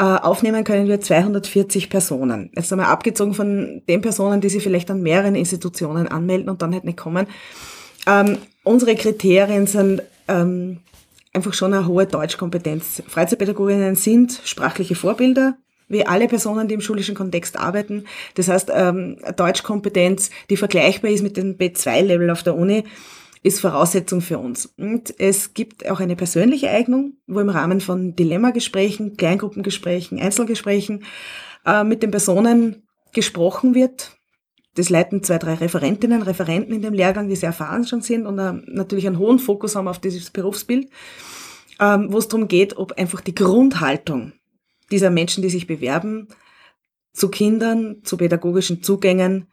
Äh, 0.00 0.04
aufnehmen 0.04 0.62
können 0.62 0.86
wir 0.86 1.00
240 1.00 1.90
Personen. 1.90 2.50
Jetzt 2.54 2.72
einmal 2.72 2.86
abgezogen 2.86 3.34
von 3.34 3.82
den 3.88 4.00
Personen, 4.00 4.40
die 4.40 4.48
sich 4.48 4.62
vielleicht 4.62 4.90
an 4.90 5.02
mehreren 5.02 5.34
Institutionen 5.34 6.06
anmelden 6.06 6.48
und 6.48 6.62
dann 6.62 6.72
halt 6.72 6.84
nicht 6.84 6.98
kommen. 6.98 7.26
Ähm, 8.06 8.38
unsere 8.62 8.94
Kriterien 8.94 9.66
sind 9.66 10.02
ähm, 10.28 10.78
einfach 11.32 11.54
schon 11.54 11.74
eine 11.74 11.86
hohe 11.86 12.06
Deutschkompetenz. 12.06 13.02
Freizeitpädagoginnen 13.06 13.94
sind 13.94 14.40
sprachliche 14.44 14.94
Vorbilder, 14.94 15.56
wie 15.88 16.06
alle 16.06 16.28
Personen, 16.28 16.68
die 16.68 16.74
im 16.74 16.80
schulischen 16.80 17.14
Kontext 17.14 17.58
arbeiten. 17.58 18.04
Das 18.34 18.48
heißt, 18.48 18.70
ähm, 18.74 19.18
Deutschkompetenz, 19.36 20.30
die 20.50 20.56
vergleichbar 20.56 21.10
ist 21.10 21.22
mit 21.22 21.36
dem 21.36 21.56
B2-Level 21.56 22.30
auf 22.30 22.42
der 22.42 22.56
Uni, 22.56 22.84
ist 23.42 23.60
Voraussetzung 23.60 24.20
für 24.20 24.38
uns. 24.38 24.66
Und 24.76 25.14
es 25.18 25.54
gibt 25.54 25.88
auch 25.88 26.00
eine 26.00 26.16
persönliche 26.16 26.70
Eignung, 26.70 27.14
wo 27.26 27.40
im 27.40 27.48
Rahmen 27.48 27.80
von 27.80 28.16
Dilemmagesprächen, 28.16 29.16
Kleingruppengesprächen, 29.16 30.18
Einzelgesprächen 30.18 31.04
äh, 31.64 31.84
mit 31.84 32.02
den 32.02 32.10
Personen 32.10 32.82
gesprochen 33.12 33.74
wird. 33.74 34.17
Das 34.78 34.90
leiten 34.90 35.22
zwei, 35.22 35.38
drei 35.38 35.54
Referentinnen, 35.54 36.22
Referenten 36.22 36.74
in 36.74 36.82
dem 36.82 36.94
Lehrgang, 36.94 37.28
die 37.28 37.36
sehr 37.36 37.48
erfahren 37.48 37.86
schon 37.86 38.00
sind 38.00 38.26
und 38.26 38.38
äh, 38.38 38.52
natürlich 38.66 39.06
einen 39.06 39.18
hohen 39.18 39.38
Fokus 39.38 39.76
haben 39.76 39.88
auf 39.88 39.98
dieses 39.98 40.30
Berufsbild 40.30 40.88
ähm, 41.80 42.08
wo 42.10 42.18
es 42.18 42.28
darum 42.28 42.48
geht, 42.48 42.76
ob 42.76 42.92
einfach 42.98 43.20
die 43.20 43.34
Grundhaltung 43.34 44.32
dieser 44.90 45.10
Menschen, 45.10 45.42
die 45.42 45.50
sich 45.50 45.66
bewerben, 45.66 46.28
zu 47.12 47.28
Kindern, 47.28 48.02
zu 48.04 48.16
pädagogischen 48.16 48.82
Zugängen 48.82 49.48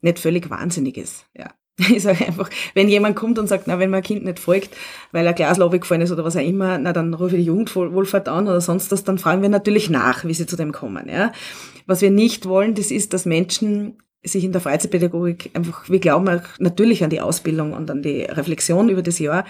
nicht 0.00 0.18
völlig 0.18 0.50
wahnsinnig 0.50 0.96
ist. 0.96 1.26
Ja. 1.36 1.52
Ich 1.90 2.02
sage 2.02 2.26
einfach, 2.26 2.50
wenn 2.74 2.88
jemand 2.88 3.14
kommt 3.14 3.38
und 3.38 3.46
sagt, 3.46 3.68
na, 3.68 3.78
wenn 3.78 3.90
mein 3.90 4.02
Kind 4.02 4.24
nicht 4.24 4.40
folgt, 4.40 4.76
weil 5.12 5.24
er 5.24 5.32
Glaslaube 5.32 5.78
gefallen 5.78 6.00
ist 6.00 6.10
oder 6.10 6.24
was 6.24 6.36
auch 6.36 6.40
immer, 6.40 6.76
na, 6.76 6.92
dann 6.92 7.14
rufe 7.14 7.36
ich 7.36 7.42
die 7.42 7.46
Jugendwohlfahrt 7.46 8.28
an 8.28 8.48
oder 8.48 8.60
sonst 8.60 8.90
was, 8.90 9.04
dann 9.04 9.18
fragen 9.18 9.42
wir 9.42 9.48
natürlich 9.48 9.88
nach, 9.88 10.24
wie 10.24 10.34
sie 10.34 10.46
zu 10.46 10.56
dem 10.56 10.72
kommen. 10.72 11.08
Ja. 11.08 11.32
Was 11.86 12.02
wir 12.02 12.10
nicht 12.10 12.46
wollen, 12.46 12.74
das 12.74 12.90
ist, 12.90 13.12
dass 13.12 13.26
Menschen 13.26 14.02
sich 14.22 14.44
in 14.44 14.52
der 14.52 14.60
Freizeitpädagogik 14.60 15.50
einfach, 15.54 15.88
wir 15.88 16.00
glauben 16.00 16.40
natürlich 16.58 17.04
an 17.04 17.10
die 17.10 17.20
Ausbildung 17.20 17.72
und 17.72 17.90
an 17.90 18.02
die 18.02 18.22
Reflexion 18.22 18.88
über 18.88 19.02
das 19.02 19.18
Jahr, 19.18 19.44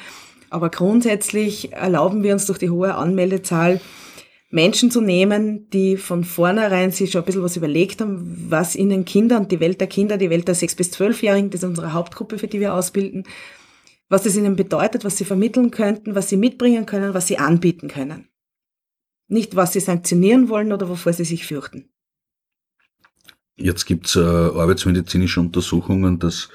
aber 0.51 0.71
grundsätzlich 0.71 1.73
erlauben 1.73 2.23
wir 2.23 2.33
uns 2.33 2.47
durch 2.47 2.59
die 2.59 2.71
hohe 2.71 2.95
Anmeldezahl, 2.95 3.81
Menschen 4.51 4.91
zu 4.91 5.03
nehmen, 5.03 5.69
die 5.71 5.99
von 5.99 6.25
vornherein 6.25 6.91
sich 6.91 7.11
schon 7.11 7.23
ein 7.23 7.27
bisschen 7.27 7.43
was 7.43 7.57
überlegt 7.57 8.01
haben, 8.01 8.47
was 8.49 8.77
ihnen 8.77 9.05
Kinder 9.05 9.39
und 9.39 9.53
die 9.53 9.61
Welt 9.61 9.79
der 9.81 9.89
Kinder, 9.89 10.17
die 10.17 10.31
Welt 10.31 10.49
der 10.49 10.57
6- 10.57 10.77
bis 10.77 10.91
12-Jährigen, 10.93 11.51
das 11.51 11.63
ist 11.63 11.69
unsere 11.69 11.93
Hauptgruppe, 11.93 12.39
für 12.39 12.49
die 12.49 12.61
wir 12.61 12.73
ausbilden, 12.73 13.25
was 14.09 14.23
das 14.23 14.37
ihnen 14.37 14.57
bedeutet, 14.57 15.05
was 15.05 15.19
sie 15.19 15.27
vermitteln 15.27 15.71
könnten, 15.71 16.15
was 16.15 16.31
sie 16.31 16.39
mitbringen 16.39 16.87
können, 16.87 17.13
was 17.13 17.27
sie 17.27 17.37
anbieten 17.37 17.89
können. 17.89 18.29
Nicht, 19.27 19.55
was 19.55 19.75
sie 19.75 19.81
sanktionieren 19.81 20.49
wollen 20.49 20.73
oder 20.73 20.89
wovor 20.89 21.13
sie 21.13 21.27
sich 21.27 21.47
fürchten. 21.47 21.91
Jetzt 23.59 23.87
gibt's 23.87 24.17
äh, 24.17 24.21
arbeitsmedizinische 24.21 25.41
Untersuchungen, 25.41 26.19
dass 26.19 26.49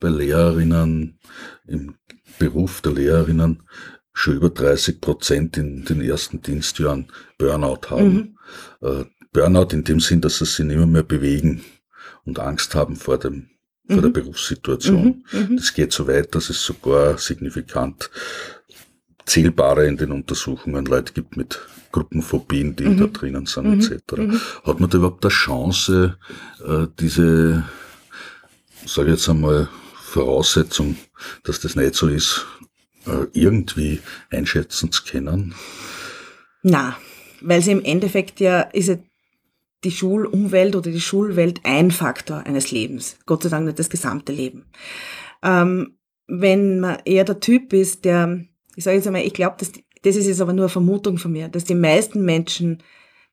bei 0.00 0.08
Lehrerinnen 0.08 1.18
im 1.66 1.94
Beruf 2.38 2.80
der 2.80 2.92
Lehrerinnen 2.92 3.62
schon 4.12 4.36
über 4.36 4.50
30 4.50 5.00
Prozent 5.00 5.56
in 5.56 5.84
den 5.84 6.00
ersten 6.00 6.42
Dienstjahren 6.42 7.06
Burnout 7.38 7.90
haben. 7.90 8.36
Mhm. 8.80 8.88
Äh, 8.88 9.04
Burnout 9.32 9.68
in 9.72 9.84
dem 9.84 10.00
Sinn, 10.00 10.20
dass 10.20 10.38
sie 10.38 10.46
sich 10.46 10.64
nicht 10.64 10.78
mehr 10.78 11.02
bewegen 11.02 11.62
und 12.24 12.40
Angst 12.40 12.74
haben 12.74 12.96
vor 12.96 13.18
dem 13.18 13.50
vor 13.88 13.96
mhm. 13.96 14.02
der 14.02 14.08
Berufssituation. 14.10 15.24
Mhm. 15.32 15.40
mhm. 15.40 15.56
Das 15.56 15.72
geht 15.72 15.92
so 15.92 16.06
weit, 16.06 16.34
dass 16.34 16.50
es 16.50 16.62
sogar 16.62 17.16
signifikant 17.18 18.10
zählbare 19.28 19.86
in 19.86 19.96
den 19.96 20.12
Untersuchungen 20.12 20.86
Leute 20.86 21.12
gibt 21.12 21.36
mit 21.36 21.60
Gruppenphobien, 21.92 22.76
die 22.76 22.84
da 22.84 23.06
mhm. 23.06 23.12
drinnen 23.12 23.46
sind, 23.46 23.66
mhm. 23.66 23.80
etc. 23.80 24.02
Hat 24.64 24.80
man 24.80 24.90
da 24.90 24.98
überhaupt 24.98 25.24
eine 25.24 25.32
Chance, 25.32 26.18
äh, 26.66 26.86
diese, 26.98 27.64
sage 28.84 29.08
ich 29.08 29.16
jetzt 29.16 29.28
einmal, 29.28 29.68
Voraussetzung, 29.94 30.96
dass 31.44 31.60
das 31.60 31.76
nicht 31.76 31.94
so 31.94 32.08
ist, 32.08 32.46
äh, 33.06 33.26
irgendwie 33.32 34.00
einschätzen 34.30 34.90
zu 34.90 35.04
können? 35.04 35.54
Na, 36.62 36.96
weil 37.40 37.62
sie 37.62 37.72
im 37.72 37.84
Endeffekt 37.84 38.40
ja 38.40 38.62
ist 38.62 38.88
ja 38.88 38.96
die 39.84 39.90
Schulumwelt 39.90 40.74
oder 40.74 40.90
die 40.90 41.00
Schulwelt 41.00 41.60
ein 41.64 41.90
Faktor 41.90 42.44
eines 42.46 42.70
Lebens. 42.70 43.16
Gott 43.26 43.44
sei 43.44 43.48
Dank 43.48 43.66
nicht 43.66 43.78
das 43.78 43.90
gesamte 43.90 44.32
Leben. 44.32 44.66
Ähm, 45.42 45.98
wenn 46.26 46.80
man 46.80 46.98
eher 47.04 47.24
der 47.24 47.40
Typ 47.40 47.72
ist, 47.72 48.04
der, 48.04 48.44
ich 48.78 48.84
sage 48.84 48.96
jetzt 48.96 49.08
einmal, 49.08 49.26
ich 49.26 49.34
glaube, 49.34 49.56
das 49.58 50.16
ist 50.16 50.28
jetzt 50.28 50.40
aber 50.40 50.52
nur 50.52 50.66
eine 50.66 50.68
Vermutung 50.68 51.18
von 51.18 51.32
mir, 51.32 51.48
dass 51.48 51.64
die 51.64 51.74
meisten 51.74 52.24
Menschen, 52.24 52.80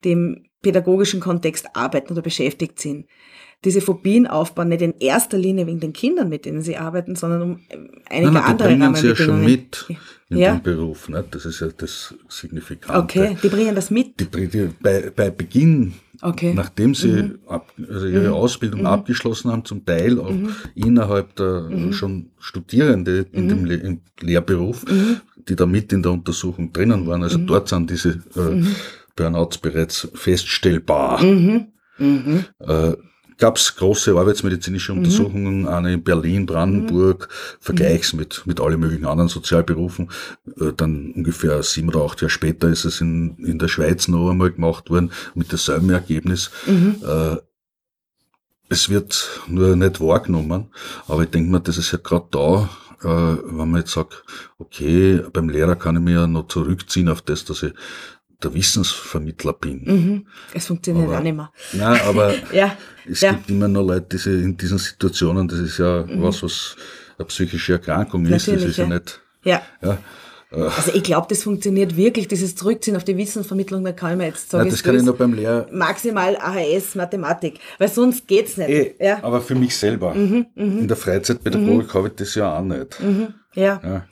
die 0.04 0.12
im 0.12 0.44
pädagogischen 0.62 1.20
Kontext 1.20 1.66
arbeiten 1.74 2.12
oder 2.12 2.22
beschäftigt 2.22 2.80
sind, 2.80 3.06
diese 3.64 3.80
Phobien 3.80 4.26
aufbauen, 4.26 4.68
nicht 4.68 4.82
in 4.82 4.94
erster 4.98 5.38
Linie 5.38 5.66
wegen 5.66 5.80
den 5.80 5.92
Kindern, 5.92 6.28
mit 6.28 6.44
denen 6.44 6.60
sie 6.62 6.76
arbeiten, 6.76 7.16
sondern 7.16 7.42
um 7.42 7.60
einige 8.10 8.32
Nein, 8.32 8.32
nein, 8.32 8.32
die 8.32 8.38
andere 8.38 8.68
bringen 8.68 8.94
sie 8.94 9.08
ja 9.08 9.16
schon 9.16 9.44
mit 9.44 9.86
in 10.28 10.38
Ja. 10.38 10.54
dem 10.54 10.62
Beruf. 10.62 11.08
Ne? 11.08 11.24
Das 11.30 11.46
ist 11.46 11.60
ja 11.60 11.68
das 11.76 12.14
Signifikante. 12.28 12.98
Okay, 13.20 13.36
die 13.42 13.48
bringen 13.48 13.74
das 13.74 13.90
mit. 13.90 14.20
Die, 14.20 14.46
die, 14.48 14.68
bei, 14.80 15.10
bei 15.14 15.30
Beginn, 15.30 15.94
Okay. 16.22 16.50
Mhm. 16.50 16.56
nachdem 16.56 16.94
sie 16.94 17.34
ab, 17.46 17.70
also 17.90 18.06
ihre 18.06 18.32
Ausbildung 18.32 18.86
abgeschlossen 18.86 19.50
haben, 19.52 19.64
zum 19.66 19.84
Teil 19.84 20.18
auch 20.18 20.32
innerhalb 20.74 21.34
der 21.36 21.62
Mhm. 21.70 21.92
schon 21.92 22.30
Studierende 22.38 23.26
in 23.32 23.48
dem 23.48 23.64
Le 23.66 23.74
im 23.76 24.00
Lehrberuf, 24.20 24.84
Mhm. 24.86 25.20
die 25.48 25.54
da 25.56 25.66
mit 25.66 25.92
in 25.92 26.02
der 26.02 26.12
Untersuchung 26.12 26.72
drinnen 26.72 27.06
waren. 27.06 27.22
Also 27.22 27.38
dort 27.38 27.68
sind 27.68 27.90
diese 27.90 28.10
äh, 28.34 28.62
Burnouts 29.16 29.58
bereits 29.58 30.08
feststellbar. 30.14 31.22
Mhm. 31.22 32.44
Äh, 32.60 32.92
Gab 33.38 33.58
es 33.58 33.76
große 33.76 34.16
arbeitsmedizinische 34.16 34.92
Mhm. 34.92 34.98
Untersuchungen, 34.98 35.68
eine 35.68 35.92
in 35.92 36.02
Berlin, 36.02 36.46
Brandenburg, 36.46 37.28
Vergleichs 37.60 38.14
mit, 38.14 38.42
mit 38.46 38.60
allen 38.60 38.80
möglichen 38.80 39.04
anderen 39.04 39.28
Sozialberufen. 39.28 40.08
Äh, 40.58 40.72
dann 40.74 41.12
ungefähr 41.12 41.62
sieben 41.62 41.88
oder 41.88 42.02
acht 42.06 42.22
Jahre 42.22 42.30
später 42.30 42.68
ist 42.68 42.86
es 42.86 43.02
in, 43.02 43.36
in 43.38 43.58
der 43.58 43.68
Schweiz 43.68 44.08
noch 44.08 44.30
einmal 44.30 44.52
gemacht 44.52 44.88
worden, 44.88 45.12
mit 45.34 45.52
demselben 45.52 45.90
Ergebnis. 45.90 46.50
Äh, 46.66 47.36
es 48.68 48.88
wird 48.88 49.42
nur 49.48 49.76
nicht 49.76 50.00
wahrgenommen, 50.00 50.68
aber 51.06 51.22
ich 51.24 51.30
denke 51.30 51.50
mir, 51.50 51.60
das 51.60 51.76
ist 51.76 51.92
ja 51.92 51.98
gerade 52.02 52.26
da, 52.30 52.70
äh, 53.02 53.36
wenn 53.44 53.70
man 53.70 53.80
jetzt 53.80 53.92
sagt, 53.92 54.24
okay, 54.58 55.22
beim 55.32 55.50
Lehrer 55.50 55.76
kann 55.76 55.96
ich 55.96 56.02
mich 56.02 56.14
ja 56.14 56.26
noch 56.26 56.48
zurückziehen 56.48 57.10
auf 57.10 57.20
das, 57.20 57.44
dass 57.44 57.62
ich 57.62 57.74
der 58.42 58.52
Wissensvermittler 58.54 59.52
bin. 59.54 59.82
Mhm. 59.84 60.26
Es 60.52 60.66
funktioniert 60.66 61.08
Aber- 61.08 61.18
auch 61.18 61.22
nicht 61.22 61.36
mehr. 61.36 61.50
Nein, 61.72 62.00
aber 62.06 62.34
Ja, 62.52 62.76
es 63.08 63.20
ja. 63.22 63.32
gibt 63.32 63.50
immer 63.50 63.68
noch 63.68 63.82
Leute, 63.82 64.16
die 64.18 64.28
in 64.44 64.56
diesen 64.56 64.78
Situationen, 64.78 65.48
das 65.48 65.58
ist 65.60 65.78
ja 65.78 66.04
was, 66.20 66.42
was 66.42 66.76
eine 67.18 67.26
psychische 67.26 67.72
Erkrankung 67.74 68.24
ist, 68.26 68.32
das 68.32 68.46
Mhm. 68.48 68.52
Natürlich, 68.54 68.70
ist 68.70 68.76
ja, 68.78 68.84
ja. 68.84 68.94
nicht, 68.94 69.20
ja. 69.44 69.62
ja, 69.82 69.98
Also 70.76 70.92
ich 70.94 71.02
glaube, 71.02 71.26
das 71.30 71.42
funktioniert 71.42 71.96
wirklich, 71.96 72.28
dieses 72.28 72.54
Zurückziehen 72.54 72.94
auf 72.96 73.04
die 73.04 73.16
Wissensvermittlung, 73.16 73.82
da 73.84 73.92
kann 73.92 74.12
ich 74.12 74.16
mir 74.18 74.26
jetzt 74.26 74.50
sagen, 74.50 74.64
Nein, 74.64 74.70
das 74.70 74.82
kann 74.82 74.96
ich 74.96 75.02
nur 75.02 75.16
beim 75.16 75.32
Lehr, 75.32 75.66
maximal 75.72 76.36
AHS, 76.36 76.94
Mathematik, 76.94 77.58
weil 77.78 77.88
sonst 77.88 78.28
geht's 78.28 78.56
nicht. 78.58 78.68
eh, 78.68 78.94
ja. 79.00 79.18
aber 79.22 79.40
für 79.40 79.54
mich 79.54 79.74
selber. 79.76 80.14
Mhm, 80.14 80.46
In 80.54 80.86
der 80.88 80.96
Freizeitpädagogik 80.96 81.92
habe 81.94 82.08
ich 82.08 82.14
das 82.16 82.34
ja 82.34 82.56
auch 82.58 82.62
nicht. 82.62 82.98
ja. 83.54 83.80
Ja. 83.82 84.04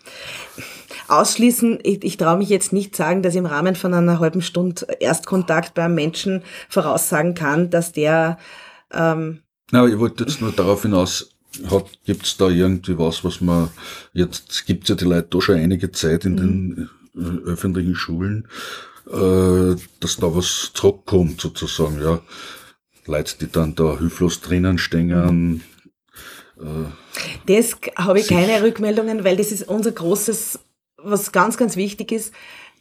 Ausschließen, 1.09 1.79
ich, 1.83 2.05
ich 2.05 2.17
traue 2.17 2.39
mich 2.39 2.49
jetzt 2.49 2.73
nicht 2.73 2.97
sagen, 2.97 3.23
dass 3.23 3.35
ich 3.35 3.39
im 3.39 3.47
Rahmen 3.47 3.77
von 3.77 3.95
einer 3.95 4.21
halben 4.21 4.43
Stunde 4.43 4.87
Erstkontakt 5.01 5.75
beim 5.75 5.95
Menschen 5.95 6.43
voraussagen 6.69 7.35
kann, 7.35 7.71
dass 7.71 7.93
der 7.93 8.39
ähm, 8.93 9.41
Na, 9.71 9.87
ich 9.87 9.99
wollte 9.99 10.25
jetzt 10.25 10.41
nur 10.41 10.53
darauf 10.53 10.83
hinaus, 10.83 11.31
hat, 11.71 11.87
gibt's 12.05 12.37
da 12.37 12.49
irgendwie 12.49 12.99
was, 12.99 13.25
was 13.25 13.41
man, 13.41 13.71
jetzt 14.13 14.67
gibt's 14.67 14.89
ja 14.89 14.95
die 14.95 15.05
Leute 15.05 15.29
da 15.31 15.41
schon 15.41 15.57
einige 15.57 15.93
Zeit 15.93 16.25
in 16.25 16.37
den 16.37 16.91
äh, 17.17 17.49
öffentlichen 17.49 17.95
Schulen, 17.95 18.49
äh, 19.07 19.77
dass 20.01 20.17
da 20.17 20.35
was 20.35 20.71
zurückkommt 20.75 21.41
sozusagen, 21.41 22.01
ja. 22.01 22.21
Leute, 23.07 23.37
die 23.39 23.53
dann 23.53 23.75
da 23.75 23.99
hilflos 23.99 24.41
drinnen 24.41 24.79
stehen, 24.79 25.63
Das 27.47 27.77
habe 27.97 28.21
ich 28.21 28.29
keine 28.29 28.63
Rückmeldungen, 28.63 29.25
weil 29.25 29.37
das 29.37 29.53
ist 29.53 29.69
unser 29.69 29.93
großes, 29.93 30.61
was 31.05 31.33
ganz, 31.33 31.57
ganz 31.57 31.77
wichtig 31.77 32.13
ist. 32.13 32.33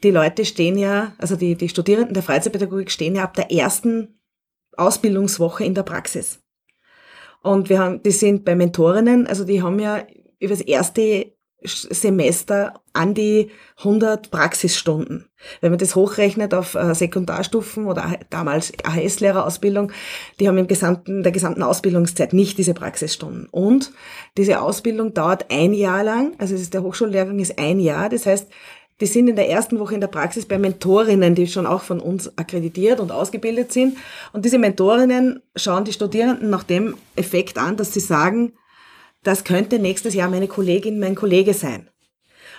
Die 0.03 0.11
Leute 0.11 0.45
stehen 0.45 0.77
ja, 0.77 1.13
also 1.17 1.35
die, 1.35 1.55
die 1.55 1.69
Studierenden 1.69 2.13
der 2.13 2.23
Freizeitpädagogik 2.23 2.91
stehen 2.91 3.15
ja 3.15 3.23
ab 3.23 3.35
der 3.35 3.51
ersten 3.51 4.19
Ausbildungswoche 4.75 5.63
in 5.63 5.75
der 5.75 5.83
Praxis. 5.83 6.39
Und 7.41 7.69
wir 7.69 7.79
haben, 7.79 8.03
die 8.03 8.11
sind 8.11 8.45
bei 8.45 8.55
Mentorinnen, 8.55 9.27
also 9.27 9.43
die 9.43 9.61
haben 9.61 9.79
ja 9.79 10.05
über 10.39 10.49
das 10.49 10.61
erste 10.61 11.33
Semester 11.65 12.81
an 12.93 13.13
die 13.13 13.49
100 13.79 14.31
Praxisstunden. 14.31 15.25
Wenn 15.61 15.71
man 15.71 15.79
das 15.79 15.95
hochrechnet 15.95 16.53
auf 16.53 16.75
äh, 16.75 16.93
Sekundarstufen 16.93 17.85
oder 17.85 18.17
damals 18.29 18.71
AHS-Lehrerausbildung, 18.83 19.91
die 20.39 20.47
haben 20.47 20.57
im 20.57 20.67
gesamten, 20.67 21.23
der 21.23 21.31
gesamten 21.31 21.63
Ausbildungszeit 21.63 22.33
nicht 22.33 22.57
diese 22.57 22.73
Praxisstunden. 22.73 23.47
Und 23.49 23.91
diese 24.37 24.61
Ausbildung 24.61 25.13
dauert 25.13 25.51
ein 25.51 25.73
Jahr 25.73 26.03
lang, 26.03 26.33
also 26.37 26.55
ist 26.55 26.73
der 26.73 26.83
Hochschullehrgang 26.83 27.39
ist 27.39 27.57
ein 27.59 27.79
Jahr, 27.79 28.09
das 28.09 28.25
heißt, 28.25 28.47
die 29.01 29.07
sind 29.07 29.27
in 29.27 29.35
der 29.35 29.49
ersten 29.49 29.79
Woche 29.79 29.95
in 29.95 30.01
der 30.01 30.07
Praxis 30.07 30.45
bei 30.45 30.57
Mentorinnen, 30.57 31.35
die 31.35 31.47
schon 31.47 31.65
auch 31.65 31.81
von 31.81 31.99
uns 31.99 32.37
akkreditiert 32.37 32.99
und 32.99 33.11
ausgebildet 33.11 33.71
sind. 33.73 33.97
Und 34.33 34.45
diese 34.45 34.59
Mentorinnen 34.59 35.41
schauen 35.55 35.83
die 35.83 35.93
Studierenden 35.93 36.49
nach 36.49 36.63
dem 36.63 36.95
Effekt 37.15 37.57
an, 37.57 37.75
dass 37.75 37.93
sie 37.93 37.99
sagen, 37.99 38.53
das 39.23 39.43
könnte 39.43 39.79
nächstes 39.79 40.13
Jahr 40.13 40.29
meine 40.29 40.47
Kollegin, 40.47 40.99
mein 40.99 41.15
Kollege 41.15 41.53
sein. 41.53 41.89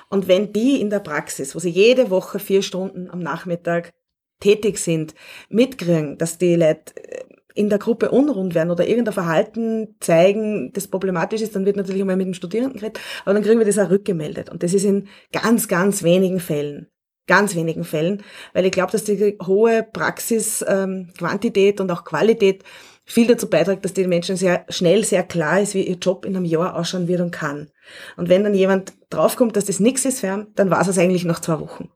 Und 0.09 0.29
wenn 0.29 0.53
die 0.53 0.81
in 0.81 0.91
der 0.91 1.01
Praxis, 1.01 1.55
wo 1.55 1.59
sie 1.59 1.71
jede 1.71 2.11
Woche 2.11 2.39
vier 2.39 2.63
Stunden 2.63 3.11
am 3.11 3.21
Nachmittag 3.21 3.93
tätig 4.41 4.79
sind, 4.79 5.15
mitkriegen, 5.49 6.19
dass 6.19 6.39
die 6.39 6.57
Leute 6.57 6.95
äh, 6.97 7.25
in 7.55 7.69
der 7.69 7.79
Gruppe 7.79 8.11
unrund 8.11 8.55
werden 8.55 8.71
oder 8.71 8.87
irgendein 8.87 9.15
Verhalten 9.15 9.95
zeigen, 10.01 10.73
das 10.73 10.89
problematisch 10.89 11.41
ist, 11.41 11.55
dann 11.55 11.65
wird 11.65 11.77
natürlich 11.77 12.03
einmal 12.03 12.17
mit 12.17 12.27
den 12.27 12.35
Studierenden 12.35 12.81
geredet, 12.81 13.01
aber 13.25 13.35
dann 13.35 13.45
kriegen 13.45 13.61
wir 13.61 13.67
das 13.67 13.79
auch 13.79 13.91
rückgemeldet. 13.91 14.51
Und 14.51 14.63
das 14.63 14.75
ist 14.75 14.85
in 14.85 15.07
ganz, 15.33 15.69
ganz 15.69 16.03
wenigen 16.03 16.41
Fällen. 16.41 16.89
Ganz 17.27 17.55
wenigen 17.55 17.85
Fällen, 17.85 18.23
weil 18.53 18.67
ich 18.67 18.73
glaube, 18.73 18.93
dass 18.93 19.05
die 19.05 19.39
hohe 19.43 19.83
Praxisquantität 19.83 21.81
ähm, 21.81 21.85
und 21.85 21.91
auch 21.91 22.05
Qualität 22.05 22.65
viel 23.05 23.27
dazu 23.27 23.49
beiträgt, 23.49 23.85
dass 23.85 23.93
den 23.93 24.09
Menschen 24.09 24.37
sehr 24.37 24.65
schnell 24.69 25.05
sehr 25.05 25.23
klar 25.23 25.61
ist, 25.61 25.75
wie 25.75 25.87
ihr 25.87 25.97
Job 25.97 26.25
in 26.25 26.37
einem 26.37 26.45
Jahr 26.45 26.75
ausschauen 26.75 27.09
wird 27.09 27.21
und 27.21 27.31
kann. 27.31 27.71
Und 28.17 28.29
wenn 28.29 28.45
dann 28.45 28.55
jemand 28.55 28.95
draufkommt, 29.11 29.57
dass 29.57 29.67
das 29.67 29.81
nichts 29.81 30.05
ist 30.05 30.21
für 30.21 30.29
ihn, 30.29 30.47
dann 30.55 30.71
war 30.71 30.87
es 30.87 30.99
eigentlich 30.99 31.25
nach 31.25 31.41
zwei 31.41 31.61
Wochen. 31.61 31.91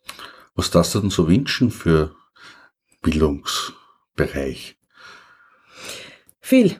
was 0.54 0.70
darfst 0.70 0.94
du 0.94 1.00
denn 1.00 1.10
so 1.10 1.28
wünschen 1.28 1.70
für 1.70 2.14
Bildungsbereich? 3.02 4.76
Viel. 6.40 6.76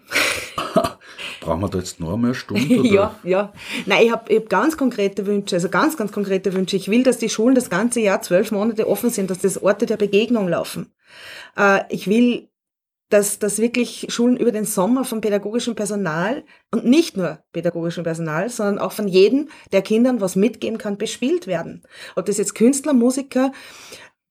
Brauchen 1.41 1.61
wir 1.61 1.69
da 1.69 1.79
jetzt 1.79 2.01
noch 2.01 2.13
einmal 2.13 2.31
eine 2.31 2.35
Stunde? 2.35 2.81
Oder? 2.81 2.91
ja, 2.93 3.19
ja. 3.23 3.53
Nein, 3.87 4.07
ich 4.07 4.13
habe 4.13 4.33
ich 4.33 4.41
hab 4.41 4.49
ganz 4.49 4.77
konkrete 4.77 5.27
Wünsche, 5.27 5.57
also 5.57 5.69
ganz, 5.69 5.97
ganz 5.97 6.13
konkrete 6.13 6.53
Wünsche. 6.53 6.77
Ich 6.77 6.89
will, 6.89 7.03
dass 7.03 7.19
die 7.19 7.29
Schulen 7.29 7.55
das 7.55 7.71
ganze 7.71 8.01
Jahr 8.01 8.21
zwölf 8.23 8.51
Monate 8.51 8.89
offen 8.89 9.11
sind, 9.11 9.31
dass 9.31 9.39
das 9.39 9.63
Orte 9.63 9.87
der 9.87 9.97
Begegnung 9.97 10.49
laufen. 10.49 10.93
Äh, 11.57 11.83
ich 11.91 12.09
will, 12.09 12.48
dass, 13.09 13.39
dass 13.39 13.59
wirklich 13.59 14.07
Schulen 14.11 14.37
über 14.37 14.53
den 14.53 14.65
Sommer 14.65 15.05
von 15.05 15.21
pädagogischem 15.21 15.75
Personal 15.75 16.45
und 16.71 16.85
nicht 16.85 17.17
nur 17.17 17.39
pädagogischem 17.53 18.05
Personal, 18.05 18.51
sondern 18.51 18.79
auch 18.79 18.93
von 18.93 19.09
jedem, 19.09 19.49
der 19.73 19.83
Kindern 19.83 20.21
was 20.21 20.37
mitgeben 20.37 20.79
kann, 20.79 20.99
bespielt 20.99 21.47
werden. 21.47 21.83
Ob 22.17 22.27
das 22.27 22.39
jetzt 22.39 22.55
Künstler, 22.55 22.93
Musiker, 22.93 23.53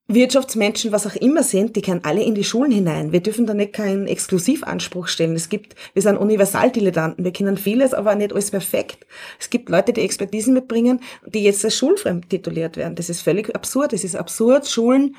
Wirtschaftsmenschen, 0.09 0.93
was 0.93 1.05
auch 1.05 1.15
immer 1.15 1.43
sind, 1.43 1.75
die 1.75 1.81
können 1.81 2.05
alle 2.05 2.23
in 2.23 2.33
die 2.33 2.45
Schulen 2.45 2.71
hinein. 2.71 3.11
Wir 3.11 3.19
dürfen 3.19 3.45
da 3.45 3.53
nicht 3.53 3.73
keinen 3.73 4.07
Exklusivanspruch 4.07 5.07
stellen. 5.07 5.35
Es 5.35 5.49
gibt, 5.49 5.75
wir 5.93 6.01
sind 6.01 6.15
Universaldilettanten, 6.15 7.25
wir 7.25 7.33
kennen 7.33 7.57
vieles, 7.57 7.93
aber 7.93 8.15
nicht 8.15 8.31
alles 8.31 8.51
perfekt. 8.51 9.05
Es 9.37 9.49
gibt 9.49 9.67
Leute, 9.67 9.91
die 9.91 10.01
Expertisen 10.01 10.53
mitbringen, 10.53 11.01
die 11.25 11.43
jetzt 11.43 11.65
als 11.65 11.75
schulfremd 11.75 12.29
tituliert 12.29 12.77
werden. 12.77 12.95
Das 12.95 13.09
ist 13.09 13.21
völlig 13.21 13.53
absurd. 13.53 13.91
Es 13.91 14.05
ist 14.05 14.15
absurd, 14.15 14.65
Schulen 14.67 15.17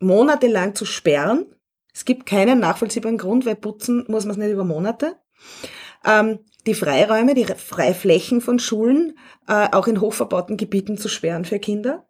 monatelang 0.00 0.74
zu 0.74 0.84
sperren. 0.84 1.46
Es 1.94 2.04
gibt 2.04 2.26
keinen 2.26 2.60
nachvollziehbaren 2.60 3.18
Grund, 3.18 3.46
weil 3.46 3.56
putzen 3.56 4.04
muss 4.08 4.24
man 4.24 4.32
es 4.32 4.36
nicht 4.36 4.50
über 4.50 4.64
Monate. 4.64 5.16
Ähm, 6.04 6.40
die 6.66 6.74
Freiräume, 6.74 7.34
die 7.34 7.44
Freiflächen 7.44 8.40
von 8.40 8.58
Schulen 8.58 9.18
äh, 9.48 9.68
auch 9.72 9.86
in 9.86 10.00
hochverbauten 10.00 10.56
Gebieten 10.56 10.98
zu 10.98 11.08
sperren 11.08 11.44
für 11.44 11.58
Kinder. 11.58 12.06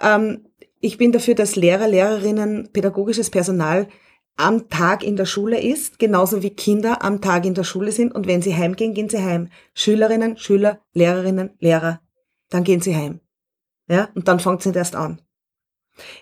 Ähm, 0.00 0.46
ich 0.80 0.98
bin 0.98 1.12
dafür, 1.12 1.34
dass 1.34 1.56
Lehrer, 1.56 1.88
Lehrerinnen, 1.88 2.70
pädagogisches 2.72 3.30
Personal 3.30 3.88
am 4.36 4.68
Tag 4.68 5.04
in 5.04 5.16
der 5.16 5.26
Schule 5.26 5.60
ist, 5.60 5.98
genauso 5.98 6.42
wie 6.42 6.50
Kinder 6.50 7.02
am 7.02 7.20
Tag 7.20 7.46
in 7.46 7.54
der 7.54 7.64
Schule 7.64 7.92
sind. 7.92 8.14
Und 8.14 8.26
wenn 8.26 8.42
sie 8.42 8.54
heimgehen, 8.54 8.94
gehen 8.94 9.08
sie 9.08 9.22
heim. 9.22 9.48
Schülerinnen, 9.74 10.36
Schüler, 10.36 10.80
Lehrerinnen, 10.92 11.50
Lehrer, 11.60 12.00
dann 12.50 12.64
gehen 12.64 12.80
sie 12.80 12.96
heim. 12.96 13.20
Ja, 13.88 14.08
und 14.14 14.28
dann 14.28 14.40
fängt 14.40 14.60
es 14.60 14.66
nicht 14.66 14.76
erst 14.76 14.96
an. 14.96 15.20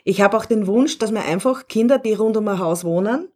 Ich 0.05 0.21
habe 0.21 0.37
auch 0.37 0.45
den 0.45 0.67
Wunsch, 0.67 0.99
dass 0.99 1.11
man 1.11 1.25
einfach 1.25 1.69
Kinder, 1.69 1.99
die 1.99 2.15
rund 2.15 2.37
um 2.37 2.49
ein 2.49 2.59
Haus 2.59 2.85
wohnen, 2.85 3.29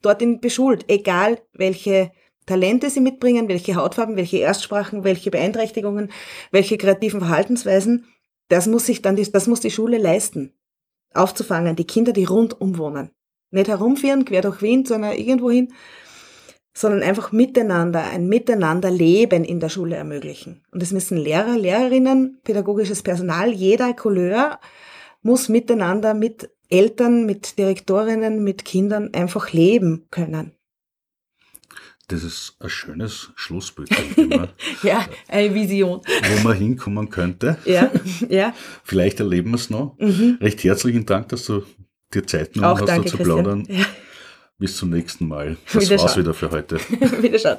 dorthin 0.00 0.40
beschult, 0.40 0.84
egal 0.88 1.40
welche 1.52 2.12
Talente 2.46 2.90
sie 2.90 3.00
mitbringen, 3.00 3.48
welche 3.48 3.76
Hautfarben, 3.76 4.16
welche 4.16 4.38
Erstsprachen, 4.38 5.04
welche 5.04 5.30
Beeinträchtigungen, 5.30 6.10
welche 6.50 6.76
kreativen 6.76 7.20
Verhaltensweisen. 7.20 8.06
Das 8.48 8.66
muss 8.66 8.86
sich 8.86 9.00
dann, 9.00 9.16
das 9.16 9.46
muss 9.46 9.60
die 9.60 9.70
Schule 9.70 9.98
leisten 9.98 10.52
aufzufangen, 11.14 11.76
die 11.76 11.86
Kinder, 11.86 12.12
die 12.12 12.24
rundum 12.24 12.78
wohnen. 12.78 13.10
Nicht 13.50 13.68
herumführen, 13.68 14.24
quer 14.24 14.42
durch 14.42 14.62
Wien, 14.62 14.86
sondern 14.86 15.12
irgendwo 15.12 15.50
hin, 15.50 15.72
sondern 16.74 17.02
einfach 17.02 17.32
miteinander, 17.32 18.02
ein 18.10 18.28
Miteinanderleben 18.28 19.44
in 19.44 19.60
der 19.60 19.68
Schule 19.68 19.96
ermöglichen. 19.96 20.64
Und 20.70 20.82
es 20.82 20.90
müssen 20.90 21.18
Lehrer, 21.18 21.58
Lehrerinnen, 21.58 22.40
pädagogisches 22.44 23.02
Personal, 23.02 23.52
jeder 23.52 23.92
Couleur 23.92 24.58
muss 25.22 25.48
miteinander 25.48 26.14
mit 26.14 26.50
Eltern, 26.68 27.26
mit 27.26 27.58
Direktorinnen, 27.58 28.42
mit 28.42 28.64
Kindern 28.64 29.12
einfach 29.14 29.52
leben 29.52 30.06
können. 30.10 30.52
Das 32.08 32.24
ist 32.24 32.56
ein 32.60 32.68
schönes 32.68 33.30
Schlussbild, 33.36 33.88
Ja, 34.82 35.06
eine 35.28 35.54
Vision. 35.54 36.00
wo 36.36 36.42
man 36.42 36.56
hinkommen 36.56 37.08
könnte. 37.08 37.56
Ja, 37.64 37.90
ja. 38.28 38.54
Vielleicht 38.84 39.20
erleben 39.20 39.50
wir 39.52 39.56
es 39.56 39.70
noch. 39.70 39.96
Recht 39.98 40.62
herzlichen 40.64 41.06
Dank, 41.06 41.28
dass 41.28 41.46
du 41.46 41.62
dir 42.12 42.26
Zeit 42.26 42.52
genommen 42.54 42.80
hast, 42.80 42.88
danke, 42.88 43.04
da 43.04 43.10
zu 43.10 43.16
Christian. 43.16 43.42
plaudern. 43.44 43.66
Ja. 43.68 43.86
Bis 44.58 44.76
zum 44.76 44.90
nächsten 44.90 45.26
Mal. 45.28 45.56
Das 45.72 45.84
Wiederschauen. 45.84 46.08
war's 46.08 46.16
wieder 46.18 46.34
für 46.34 46.50
heute. 46.50 46.76
Wiederschauen. 47.22 47.58